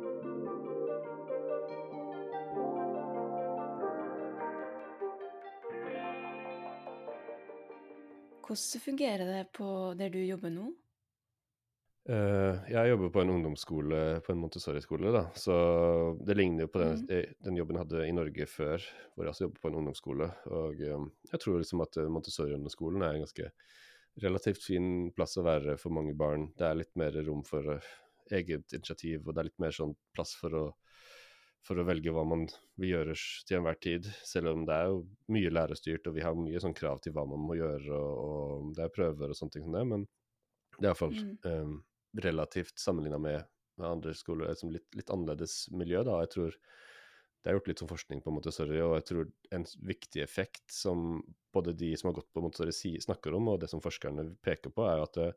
[8.54, 10.70] Hvordan fungerer det på der du jobber nå?
[12.04, 15.24] Uh, jeg jobber på en ungdomsskole, på en Montessori-skole, da.
[15.40, 15.56] Så
[16.28, 17.38] det ligner jo på den, mm.
[17.48, 20.28] den jobben jeg hadde i Norge før, hvor jeg også jobbet på en ungdomsskole.
[20.60, 23.50] Og um, jeg tror liksom at Montessori-ungdomsskolen er en ganske
[24.22, 26.50] relativt fin plass å være for mange barn.
[26.60, 27.92] Det er litt mer rom for uh,
[28.36, 30.66] eget initiativ, og det er litt mer sånn plass for å
[31.64, 32.46] for å velge hva man
[32.82, 33.16] vil gjøre
[33.48, 34.10] til enhver tid.
[34.28, 34.98] Selv om det er jo
[35.32, 38.74] mye lærerstyrt, og vi har mye sånn krav til hva man må gjøre, og, og
[38.76, 39.84] det er prøver og sånne ting som det.
[39.94, 40.06] Men
[40.80, 41.38] det er iallfall Mm.
[41.46, 41.76] um,
[42.24, 43.46] relativt sammenligna med,
[43.80, 46.04] med andre skoler, et litt, litt annerledes miljø.
[46.04, 46.20] da.
[46.26, 46.58] Jeg tror
[47.44, 51.22] Det er gjort litt sånn forskning på Montessori, og jeg tror en viktig effekt som
[51.52, 54.86] både de som har gått på Montessori snakker om, og det som forskerne peker på,
[54.88, 55.34] er at det,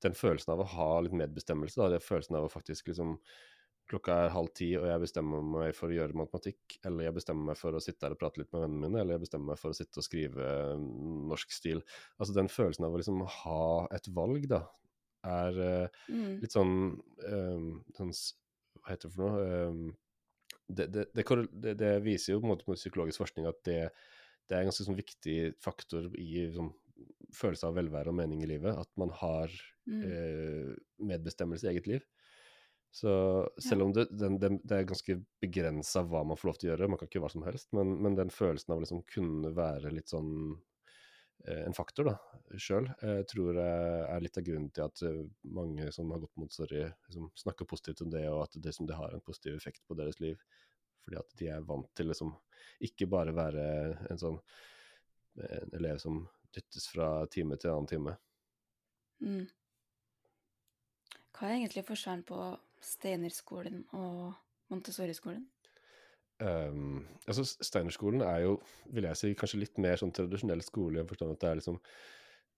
[0.00, 3.18] den følelsen av å ha litt medbestemmelse, da, den følelsen av å faktisk liksom
[3.88, 7.50] Klokka er halv ti, og jeg bestemmer meg for å gjøre matematikk, eller jeg bestemmer
[7.50, 9.60] meg for å sitte her og prate litt med vennene mine, eller jeg bestemmer meg
[9.62, 11.80] for å sitte og skrive mm, norsk stil.
[12.18, 13.62] Altså den følelsen av å liksom ha
[13.96, 14.66] et valg, da,
[15.28, 16.36] er uh, Mm.
[16.42, 16.74] litt sånn,
[17.28, 18.12] ehm, sånn
[18.78, 19.46] Hva heter det for noe?
[19.48, 19.80] Ehm,
[20.68, 23.80] det, det, det, det, viser jo på en måte på psykologisk forskning at det,
[24.48, 26.70] det er en ganske sånn viktig faktor i sånn,
[27.34, 28.76] følelse av velvære og mening i livet.
[28.76, 29.52] At man har
[29.88, 30.02] Mm.
[30.04, 32.02] eh, medbestemmelse i eget liv.
[32.90, 33.10] Så
[33.68, 36.72] selv om det, den, den, det er ganske begrensa hva man får lov til å
[36.72, 39.02] gjøre, man kan ikke gjøre hva som helst, men, men den følelsen av å liksom
[39.12, 40.30] kunne være litt sånn
[41.44, 42.14] eh, en faktor da,
[42.56, 45.20] sjøl, eh, tror jeg er litt av grunnen til at eh,
[45.58, 48.88] mange som har gått mot sorry, liksom, snakker positivt om det, og at det, som
[48.88, 50.40] det har en positiv effekt på deres liv.
[51.04, 52.32] Fordi at de er vant til liksom
[52.84, 53.62] ikke bare være
[54.10, 54.40] en sånn
[55.38, 56.24] en elev som
[56.54, 58.14] dyttes fra time til annen time.
[59.22, 59.44] Mm.
[61.36, 62.40] Hva er egentlig forskjellen på
[62.84, 64.34] Steinerskolen og
[64.72, 65.46] Montessori-skolen?
[66.38, 68.58] Um, altså Steinerskolen er jo,
[68.94, 70.98] vil jeg si, kanskje litt mer sånn tradisjonell skole.
[70.98, 71.80] i den forstand at det er liksom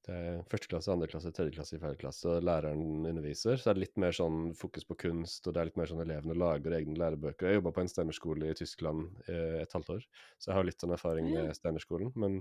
[0.09, 3.61] det er første klasse, andre klasse, tredje klasse, fjerde klasse, og læreren underviser.
[3.61, 6.01] Så er det litt mer sånn fokus på kunst, og det er litt mer sånn
[6.01, 7.51] elevene lager egne lærebøker.
[7.51, 10.07] Jeg jobba på en steinerskole i Tyskland eh, et halvt år,
[10.41, 12.15] så jeg har litt sånn erfaring med steinerskolen.
[12.17, 12.41] Men,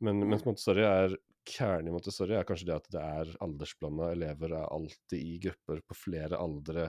[0.00, 0.26] men Ja.
[0.26, 1.16] mens Montessori er
[1.48, 5.80] kjernen i Montessori er kanskje det at det er aldersblanda elever er alltid i grupper
[5.82, 6.88] på flere aldre,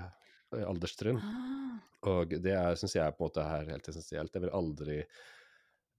[0.53, 1.17] alderstrinn.
[1.17, 4.33] Ah, Og det syns jeg på en måte er helt essensielt.
[4.33, 5.03] Jeg vil aldri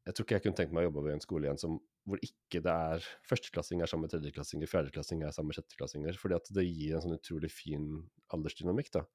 [0.07, 2.19] Jeg tror ikke jeg kunne tenkt meg å jobbe ved en skole igjen som, hvor
[2.21, 6.19] ikke det er førsteklassinger sammen med tredjeklassinger, fjerdeklassinger sammen med sjetteklassinger.
[6.21, 7.87] Fordi at det gir en sånn utrolig fin
[8.29, 9.07] aldersdynamikk, da.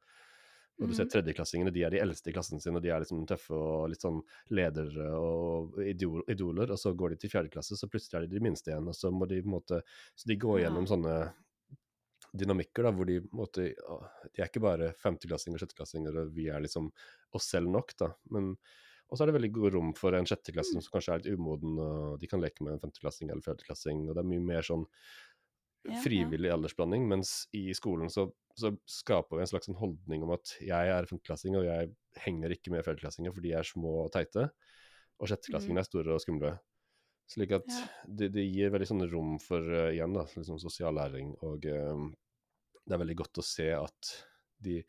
[0.79, 1.11] Og du ser Mhm.
[1.11, 3.99] tredjeklassingene, de er de eldste i klassen sin, og de er liksom tøffe og litt
[4.01, 6.71] sånn ledere og idoler.
[6.71, 8.87] Og så går de til fjerde klasse, så plutselig er de de minste igjen.
[8.87, 9.81] Og så må de på en måte
[10.15, 11.33] Så de går gjennom sånne
[12.35, 13.73] dynamikker da, hvor de på en måte
[14.35, 16.91] De er ikke bare femteklassinger og sjetteklassinger, og vi er liksom
[17.33, 18.13] oss selv nok, da.
[18.29, 18.55] Men
[19.11, 20.83] og så er det veldig god rom for en sjetteklasse Mm.
[20.83, 24.13] som kanskje er litt umoden, og de kan leke med en femteklassing eller fjerdeklassing, og
[24.15, 24.85] det er mye mer sånn
[26.03, 28.27] frivillig aldersblanding, mens i skolen så,
[28.59, 31.91] så skaper vi en slags sånn holdning om at jeg er femteklassing, og jeg
[32.25, 34.49] henger ikke med fjerdeklassinger, for de er små og teite,
[35.19, 36.57] og sjetteklassingene er store og skumle.
[37.29, 37.75] Slik at Mm.
[37.77, 37.87] Ja.
[38.21, 42.05] det, det gir veldig sånn rom for, uh, igjen da, liksom sosial læring, og eh,
[42.85, 44.13] det er veldig godt å se at
[44.65, 44.79] de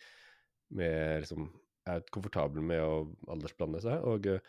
[0.73, 1.51] med liksom
[1.91, 2.95] er komfortable med å
[3.35, 4.41] aldersblande seg, og, eh,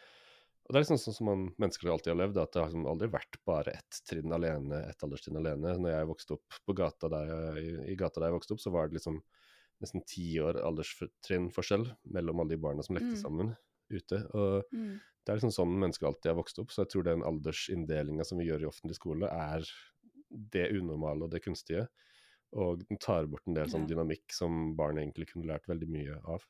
[0.72, 2.86] Og det er liksom sånn som man, mennesker alltid har levd, at det har liksom
[2.88, 5.74] aldri vært bare ett trinn alene, ett alderstrinn alene.
[5.84, 8.62] Når jeg vokste opp på gata der jeg, i, i gata der jeg vokste opp,
[8.64, 9.18] så var det liksom
[9.84, 11.84] nesten ti år alderstrinnforskjell
[12.16, 13.20] mellom alle de barna som lekte Mm.
[13.20, 13.50] sammen
[13.92, 14.22] ute.
[14.32, 15.02] Og Mm.
[15.26, 18.40] det er liksom sånn mennesker alltid har vokst opp, så jeg tror den aldersinndelinga som
[18.40, 19.68] vi gjør i offentlig skole, er
[20.32, 21.90] det unormale og det kunstige.
[22.56, 26.16] Og den tar bort en del sånn dynamikk som barn egentlig kunne lært veldig mye
[26.24, 26.48] av.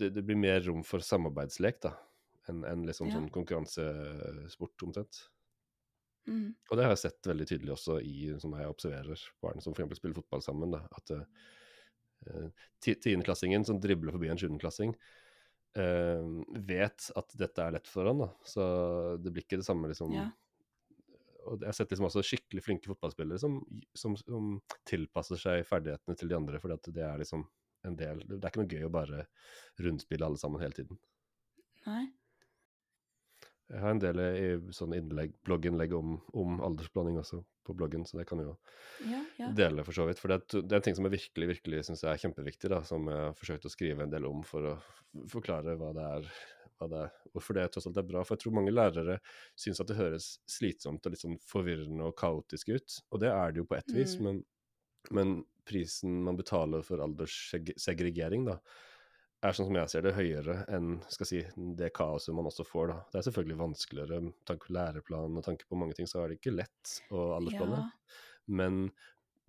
[0.00, 1.92] Det, det blir mer rom for samarbeidslek, da,
[2.50, 3.16] enn en liksom Ja.
[3.18, 5.28] sånn konkurransesport, omtrent.
[6.26, 6.54] Mm.
[6.70, 9.98] Og det har jeg sett veldig tydelig også i sånn jeg observerer barn som f.eks.
[9.98, 10.70] spiller fotball sammen.
[10.72, 12.48] da, At uh,
[12.80, 14.94] tiendeklassingen som dribler forbi en sjuendeklassing,
[15.76, 16.22] uh,
[16.64, 18.18] vet at dette er lett for han.
[18.24, 18.64] da, Så
[19.20, 20.30] det blir ikke det samme liksom Ja.
[21.44, 23.58] Og jeg har sett liksom også skikkelig flinke fotballspillere som,
[23.92, 27.44] som, som tilpasser seg ferdighetene til de andre, fordi at det er liksom
[27.84, 29.26] en del Det er ikke noe gøy å bare
[29.84, 30.96] rundspille alle sammen hele tiden.
[31.84, 32.06] Nei.
[33.72, 38.18] Jeg har en del i sånn innlegg, blogginnlegg om, om aldersblanding også på bloggen, så
[38.20, 38.50] det kan jo
[39.08, 39.46] Ja, ja.
[39.56, 40.18] dele for så vidt.
[40.20, 42.82] For det er, det er en ting som jeg virkelig virkelig synes er kjempeviktig, da,
[42.84, 44.74] som jeg har forsøkt å skrive en del om for å
[45.32, 46.28] forklare hva det er,
[46.76, 48.20] hva det er, hvorfor det tross alt er bra.
[48.26, 49.16] For jeg tror mange lærere
[49.56, 53.54] syns at det høres slitsomt og litt sånn forvirrende og kaotisk ut, og det er
[53.56, 54.24] det jo på ett vis, Mm.
[54.28, 54.44] men,
[55.10, 58.58] men prisen man betaler for alderssegregering, da,
[59.48, 61.42] er sånn som jeg ser det, høyere enn skal si,
[61.78, 62.88] det kaoset man også får.
[62.92, 62.96] da.
[63.12, 66.32] Det er selvfølgelig vanskeligere med tanke på læreplan og tanke på mange ting, så er
[66.32, 67.82] det ikke lett å aldersblande.
[67.82, 68.18] Ja.
[68.60, 68.82] Men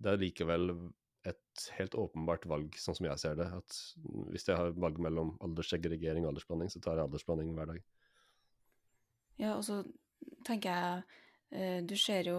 [0.02, 0.74] det er likevel
[1.26, 3.46] et helt åpenbart valg, sånn som jeg ser det.
[3.56, 3.78] At
[4.30, 7.80] hvis jeg har valg mellom alderssegregering og aldersblanding, så tar jeg aldersblanding hver dag.
[9.40, 9.82] Ja, og så
[10.48, 11.02] tenker jeg
[11.52, 12.38] eh, Du ser jo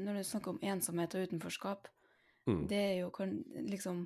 [0.00, 1.90] Når du snakker om ensomhet og utenforskap,
[2.46, 2.66] Mm.
[2.68, 3.10] det er jo
[3.64, 4.02] liksom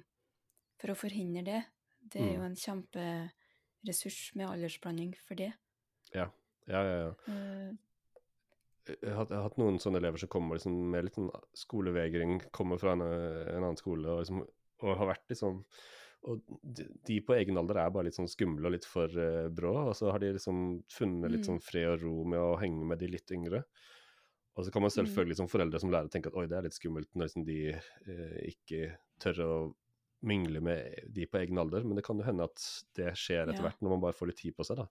[0.78, 1.62] For å forhindre det,
[2.02, 2.34] det er Mm.
[2.36, 5.52] jo en kjemperessurs med aldersblanding for det.
[6.14, 6.30] Ja,
[6.68, 6.96] ja, ja.
[7.28, 7.72] ja.
[8.88, 11.28] Jeg har, jeg har hatt noen sånne elever som kommer liksom med litt sånn
[11.60, 14.40] skolevegring, kommer fra en, en annen skole og, liksom,
[14.80, 15.58] og har vært sånn
[16.26, 19.46] Og de, de på egen alder er bare litt sånn skumle og litt for uh,
[19.54, 21.46] brå, og så har de liksom funnet litt Mm.
[21.46, 23.60] sånn fred og ro med å henge med de litt yngre.
[24.56, 26.74] Og så kan man selvfølgelig som foreldre som lærer tenke at oi, det er litt
[26.74, 29.52] skummelt når liksom de eh, ikke tør å
[30.26, 32.62] mingle med de på egen alder, men det kan jo hende at
[32.98, 34.88] det skjer etter hvert når man bare får litt tid på seg, da.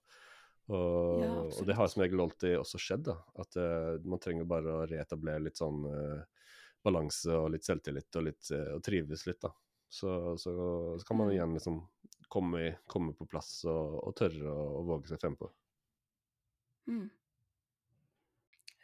[0.68, 3.16] Og, Ja, og det har som regel alltid også skjedd, da.
[3.40, 6.48] At uh, man trenger bare å reetablere litt sånn uh,
[6.84, 9.52] balanse og litt selvtillit og, litt, uh, og trives litt, da.
[9.88, 10.52] Så, så,
[11.00, 11.32] så kan man Mm.
[11.32, 11.78] igjen liksom
[12.28, 15.48] komme, i, komme på plass og, og tørre å, våge seg frempå.
[16.88, 17.06] mm.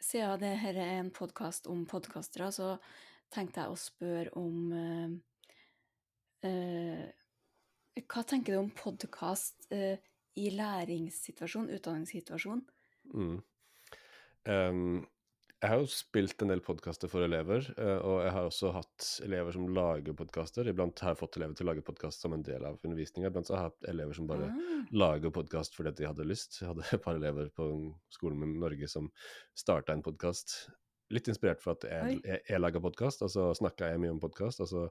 [0.01, 2.75] Siden det her er en podkast om podkastere, så
[3.33, 4.73] tenkte jeg å spørre om
[8.05, 9.97] Hva tenker du om podkast eh,
[10.35, 12.63] i læringssituasjon, utdanningssituasjon?
[13.13, 13.37] Mm.
[14.45, 15.05] Um,
[15.63, 19.07] jeg har jo spilt en del podkaster for elever, eh, og jeg har også hatt
[19.25, 20.67] elever som lager podkaster.
[20.69, 23.31] Iblant har jeg fått elever til å lage podkast som en del av undervisninga.
[23.31, 26.59] Iblant har jeg hatt elever som bare Ah, lager podkast fordi de hadde lyst.
[26.61, 27.69] Jeg hadde et par elever på
[28.13, 29.07] skolen min i Norge som
[29.57, 30.57] starta en podkast.
[31.15, 34.21] Litt inspirert for at jeg, jeg, jeg laga podkast, og så snakka jeg mye om
[34.21, 34.61] podkast.
[34.61, 34.89] Og så,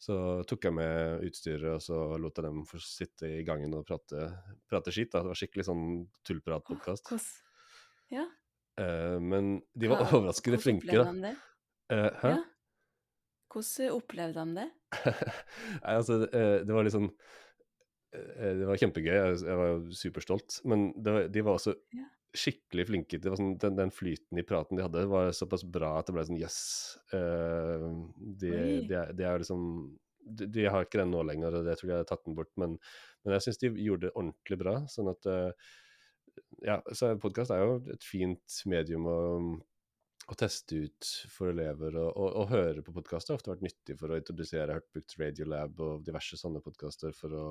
[0.00, 0.14] så
[0.48, 4.30] tok jeg med utstyret, og så lot jeg dem få sitte i gangen og prate,
[4.70, 5.10] prate skitt.
[5.12, 5.20] Da.
[5.20, 5.82] Det var skikkelig sånn
[6.24, 7.10] tullpratpodkast.
[7.10, 8.24] hvordan Ja.
[8.80, 11.12] Eh, men de var overraskende hvordan flinke, opplevde da.
[11.12, 11.34] de det?
[11.92, 12.32] Eh, hæ?
[12.32, 12.40] Ja.
[13.50, 14.68] Hvordan opplevde de det?
[15.84, 17.10] Nei, altså, eh, det var litt sånn
[18.16, 20.62] eh, Det var kjempegøy, jeg, var jo superstolt.
[20.70, 22.08] Men det var, de var også Ja.
[22.36, 23.18] Skikkelig flinke.
[23.24, 26.26] Var sånn, den, den flyten i praten de hadde, var såpass bra at det ble
[26.28, 26.60] sånn Yes.
[27.14, 28.52] uh, de,
[28.86, 29.64] de, de, er- er liksom
[30.20, 32.36] de, de har ikke den nå lenger, og det tror jeg jeg har tatt den
[32.38, 32.52] bort.
[32.60, 32.76] Men,
[33.24, 34.76] men jeg syns de gjorde det ordentlig bra.
[34.92, 35.50] Sånn at uh,
[36.64, 39.18] Ja, så podkast er jo et fint medium å
[40.30, 43.96] å teste ut for elever og, og, og høre på podkast har ofte vært nyttig
[43.98, 44.60] for å introdusere.
[44.62, 47.44] Jeg har hørt brukt Radiolab og diverse sånne podkaster for å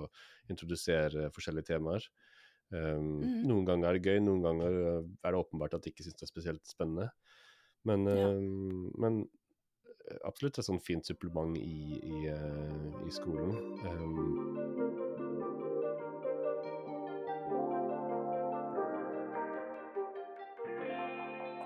[0.54, 2.06] introdusere forskjellige temaer.
[2.70, 3.42] Um, mm.
[3.50, 6.20] Noen ganger er det gøy, noen ganger uh, er det åpenbart at de ikke syns
[6.20, 7.10] det er spesielt spennende.
[7.88, 8.30] Men, Ja.
[8.36, 13.58] um, men uh, absolutt et sånn fint supplement i, i, uh, i skolen.
[13.88, 14.80] Um,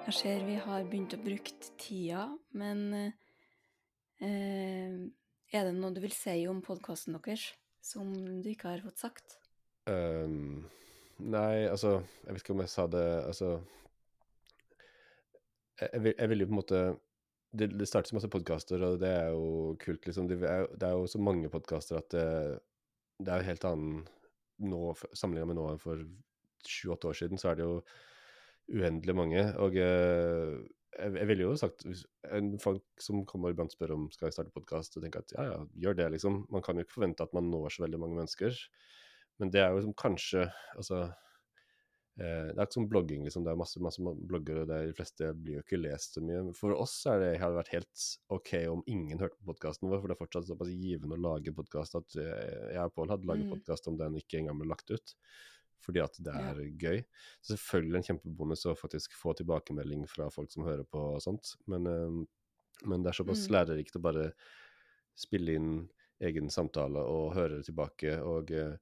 [0.04, 2.26] Jeg ser vi har begynt å bruke tida,
[2.60, 2.82] men
[4.20, 5.00] eh,
[5.56, 7.46] er det noe du vil si om podkasten deres
[7.82, 9.38] som du ikke har fått sagt?
[9.88, 10.68] um,
[11.24, 13.54] nei, altså Jeg vet ikke om jeg sa det Altså
[15.82, 16.84] jeg, vil, vil jo på en måte
[17.54, 20.26] det, det starter så masse podkaster, og det er jo kult, liksom.
[20.30, 22.26] Det er, det er jo så mange podkaster at det,
[23.22, 24.00] det er jo helt annen
[24.72, 24.80] nå,
[25.14, 26.02] sammenligna med nå enn for
[26.66, 27.76] sju-åtte år siden, så er det jo
[28.74, 29.44] uendelig mange.
[29.62, 30.56] Og eh,
[30.98, 31.86] jeg, jeg ville jo sagt
[32.34, 35.48] en Folk som kommer iblant spør om skal jeg starte podkast, og tenker at ja,
[35.52, 36.44] ja, gjør det, liksom.
[36.54, 38.58] Man kan jo ikke forvente at man når så veldig mange mennesker.
[39.42, 41.08] Men det er jo liksom kanskje Altså
[42.22, 43.46] Eh, det er ikke som blogging, liksom.
[43.46, 46.44] Det er masse, masse bloggere, og de fleste blir jo ikke lest så mye.
[46.58, 48.04] For oss er det, hadde vært helt
[48.36, 51.56] OK om ingen hørte på podkasten vår, for det er fortsatt såpass givende å lage
[51.58, 53.56] podkast at eh, jeg og Pål hadde laget mm.
[53.56, 55.16] podkast om den ikke engang ble lagt ut.
[55.84, 56.68] Fordi at det er ja.
[56.86, 57.02] gøy.
[57.42, 61.56] Så selvfølgelig en kjempebonus å faktisk få tilbakemelding fra folk som hører på og sånt.
[61.68, 62.22] Men, um,
[62.88, 63.56] men det er såpass mm.
[63.58, 64.30] lærerikt å bare
[65.18, 65.74] spille inn
[66.24, 68.78] egen samtale og høre det tilbake, og uh,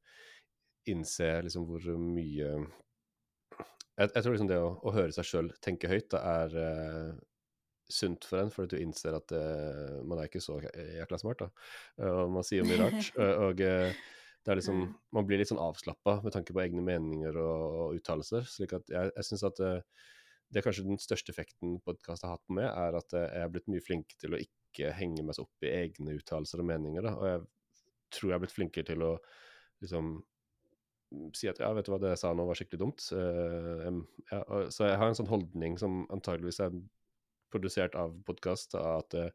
[0.90, 2.54] innse liksom hvor mye
[4.02, 7.12] jeg, jeg, tror liksom det å, å høre seg sjøl tenke høyt da, er uh,
[7.92, 11.44] sunt for en, fordi du innser at uh, man er ikke så jækla smart.
[11.44, 13.12] da, Og man sier mye rart.
[13.46, 14.00] og uh,
[14.42, 18.00] det er liksom, Man blir litt sånn avslappa med tanke på egne meninger og, og
[18.00, 18.48] uttalelser.
[18.50, 22.48] slik at jeg, jeg synes at det er kanskje den største effekten podkast har hatt
[22.48, 25.46] på meg, er at jeg er blitt mye flinkere til å ikke henge meg så
[25.46, 27.06] opp i egne uttalelser og meninger.
[27.06, 27.46] da, Og jeg
[28.18, 29.14] tror jeg er blitt flinkere til å
[29.84, 30.18] liksom
[31.38, 33.06] si at ja, vet du hva, det jeg sa nå var skikkelig dumt.
[33.12, 34.02] Uh,
[34.32, 34.42] ja,
[34.74, 36.76] så jeg har en sånn holdning som antageligvis er
[37.52, 39.30] produsert av podkast, at uh,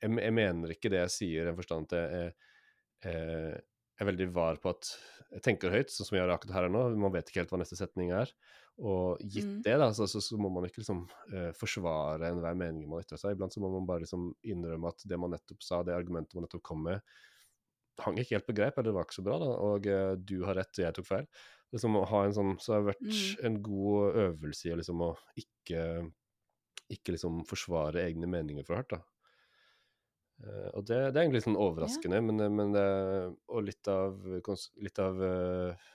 [0.00, 2.34] jeg, jeg, mener ikke det jeg sier, i den forstand at jeg,
[3.04, 3.62] jeg,
[4.00, 4.90] er veldig var på at
[5.34, 6.82] jeg tenker høyt, sånn som jeg gjør akkurat her og nå.
[7.02, 8.30] Man vet ikke helt hva neste setning er.
[8.82, 9.60] Og gitt mm.
[9.62, 13.20] det, da, så, så, så, må man ikke liksom uh, forsvare enhver mening man ytrer
[13.20, 13.36] seg.
[13.36, 16.46] Iblant så må man bare liksom innrømme at det man nettopp sa, det argumentet man
[16.46, 17.02] nettopp kom med,
[18.02, 20.36] hang ikke helt på greip, eller det var ikke så bra, da, og uh, du
[20.48, 21.26] har rett, og jeg tok feil.
[21.74, 23.46] Liksom å ha en sånn, Så det har vært mm.
[23.48, 25.82] en god øvelse i liksom å ikke,
[26.94, 29.02] ikke liksom forsvare egne meninger for hardt, da.
[30.44, 32.24] Uh, og det, det, er egentlig sånn overraskende, ja.
[32.26, 34.16] men, eh, men og litt av,
[34.82, 35.92] litt av uh,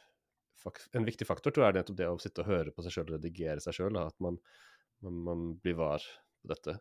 [0.95, 3.09] En viktig faktor tror jeg er nettopp det å sitte og høre på seg sjøl
[3.09, 4.39] og redigere seg sjøl, at man,
[5.03, 6.03] man, man, blir var
[6.39, 6.77] på dette.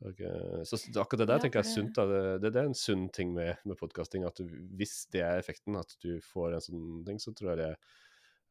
[0.00, 0.26] Okay.
[0.26, 1.98] Eh, så akkurat det der ja, tenker jeg er sunt.
[1.98, 4.24] Det, det, det, er en sunn ting med, med podkasting.
[4.28, 4.48] At du,
[4.78, 7.76] hvis det er effekten, at du får en sånn ting, så tror jeg det er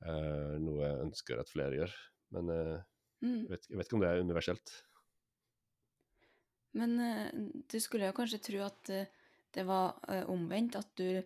[0.06, 1.98] uh, noe jeg ønsker at flere gjør.
[2.38, 2.76] Men uh,
[3.26, 3.34] mm.
[3.34, 4.76] jeg, vet, jeg, vet, ikke om det er universelt.
[6.78, 7.26] Men uh,
[7.66, 8.96] du skulle jo kanskje tro at
[9.50, 9.98] det var
[10.30, 11.24] omvendt, at du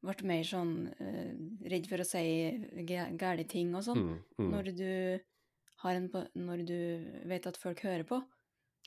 [0.00, 0.86] ble mer sånn
[1.68, 2.22] redd for å si
[2.88, 4.46] gæle ting og sånn, mm, mm.
[4.48, 4.92] når du
[5.82, 6.80] har en Når du
[7.28, 8.22] vet at folk hører på.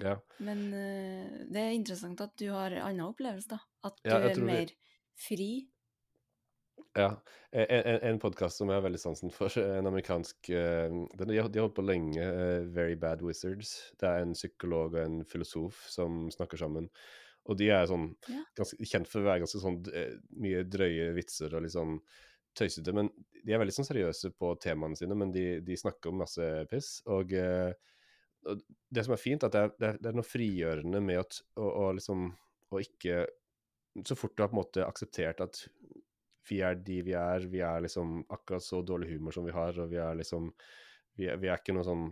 [0.02, 0.18] Ja.
[0.44, 3.62] Men uh, det er interessant at du har annen opplevelse, da.
[3.90, 5.00] At du ja, er mer det...
[5.20, 5.52] fri.
[6.98, 7.10] Ja.
[7.54, 11.78] En, en podkast som jeg har veldig sansen for, en amerikansk uh, De har holdt
[11.78, 13.76] på lenge, uh, Very Bad Wizards.
[14.02, 16.90] Det er en psykolog og en filosof som snakker sammen.
[17.50, 18.42] Og de er sånn ja.
[18.56, 19.82] ganske, kjent for å være ganske sånn
[20.40, 21.98] mye drøye vitser og litt sånn
[22.56, 22.94] tøysete.
[22.96, 23.10] Men
[23.44, 26.96] de er veldig sånn seriøse på temaene sine, men de, de snakker om masse piss.
[27.12, 27.74] Og uh,
[28.44, 31.26] det som er fint, at det er, det er, det er noe frigjørende med å,
[31.62, 32.30] å, å, liksom
[32.74, 33.26] Å ikke
[34.08, 35.64] Så fort du har på en måte akseptert at
[36.50, 39.78] vi er de vi er, vi er liksom akkurat så dårlig humor som vi har,
[39.80, 40.50] og vi er liksom
[41.16, 42.08] Vi er, vi er ikke noen sånn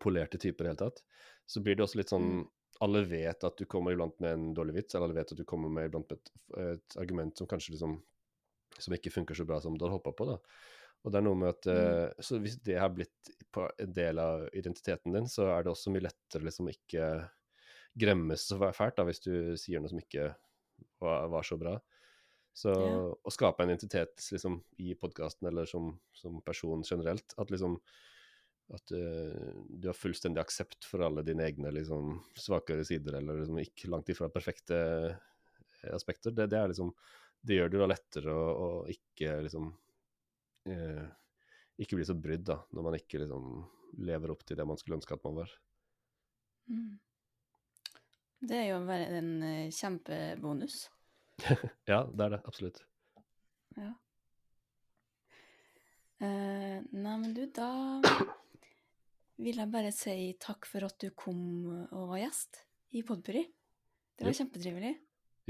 [0.00, 1.02] polerte typer i det hele tatt.
[1.46, 2.48] Så blir det også litt sånn mm.
[2.80, 5.44] Alle vet at du kommer iblant med en dårlig vits, eller alle vet at du
[5.44, 6.30] kommer med iblant med et,
[6.62, 7.98] et argument som kanskje liksom
[8.78, 10.38] Som ikke funker så bra som du hadde håpa på, da.
[11.00, 12.22] Og det er noe med at mm.
[12.24, 16.04] Så hvis det har blitt en del av identiteten din, så er det også mye
[16.04, 17.06] lettere liksom ikke
[18.00, 20.28] gremmes så fælt da, hvis du sier noe som ikke
[21.02, 21.74] var, var så bra.
[22.56, 23.00] Så ja.
[23.10, 27.78] å skape en identitet liksom, i podkasten eller som, som, person generelt, at liksom
[28.70, 33.58] at uh, du har fullstendig aksept for alle dine egne liksom, svakere sider, eller liksom
[33.62, 34.78] ikke langt ifra perfekte
[35.90, 36.92] aspekter, det, det, er liksom
[37.40, 39.89] Det gjør det da lettere å, å ikke liksom eh,
[40.66, 43.46] ikke bli så brydd, da, når man ikke liksom
[44.04, 45.54] lever opp til det man skulle ønske at man var.
[46.70, 46.98] Mm.
[48.40, 50.84] Det er jo bare en uh, kjempebonus.
[51.90, 52.40] ja, det er det.
[52.48, 52.80] Absolutt.
[53.76, 53.90] Ja.
[56.20, 57.68] Uh, nei, men du, da
[59.40, 61.40] vil jeg bare si takk for at du kom
[61.88, 62.62] og var gjest
[62.96, 63.44] i Podpuri.
[64.16, 64.94] Det var kjempetrivelig.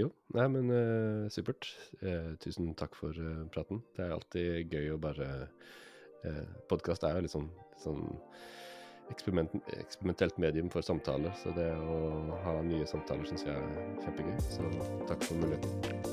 [0.01, 1.68] Jo, nei, men uh, supert.
[2.01, 3.82] Uh, tusen takk for uh, praten.
[3.96, 5.28] Det er alltid gøy å bare
[6.24, 8.05] uh, Podkast er jo litt sånn, sånn
[9.11, 11.98] eksperiment, eksperimentelt medium for samtaler, så det å
[12.44, 14.38] ha nye samtaler syns jeg er kjempegøy.
[14.51, 14.72] Så
[15.11, 16.10] takk for muligheten.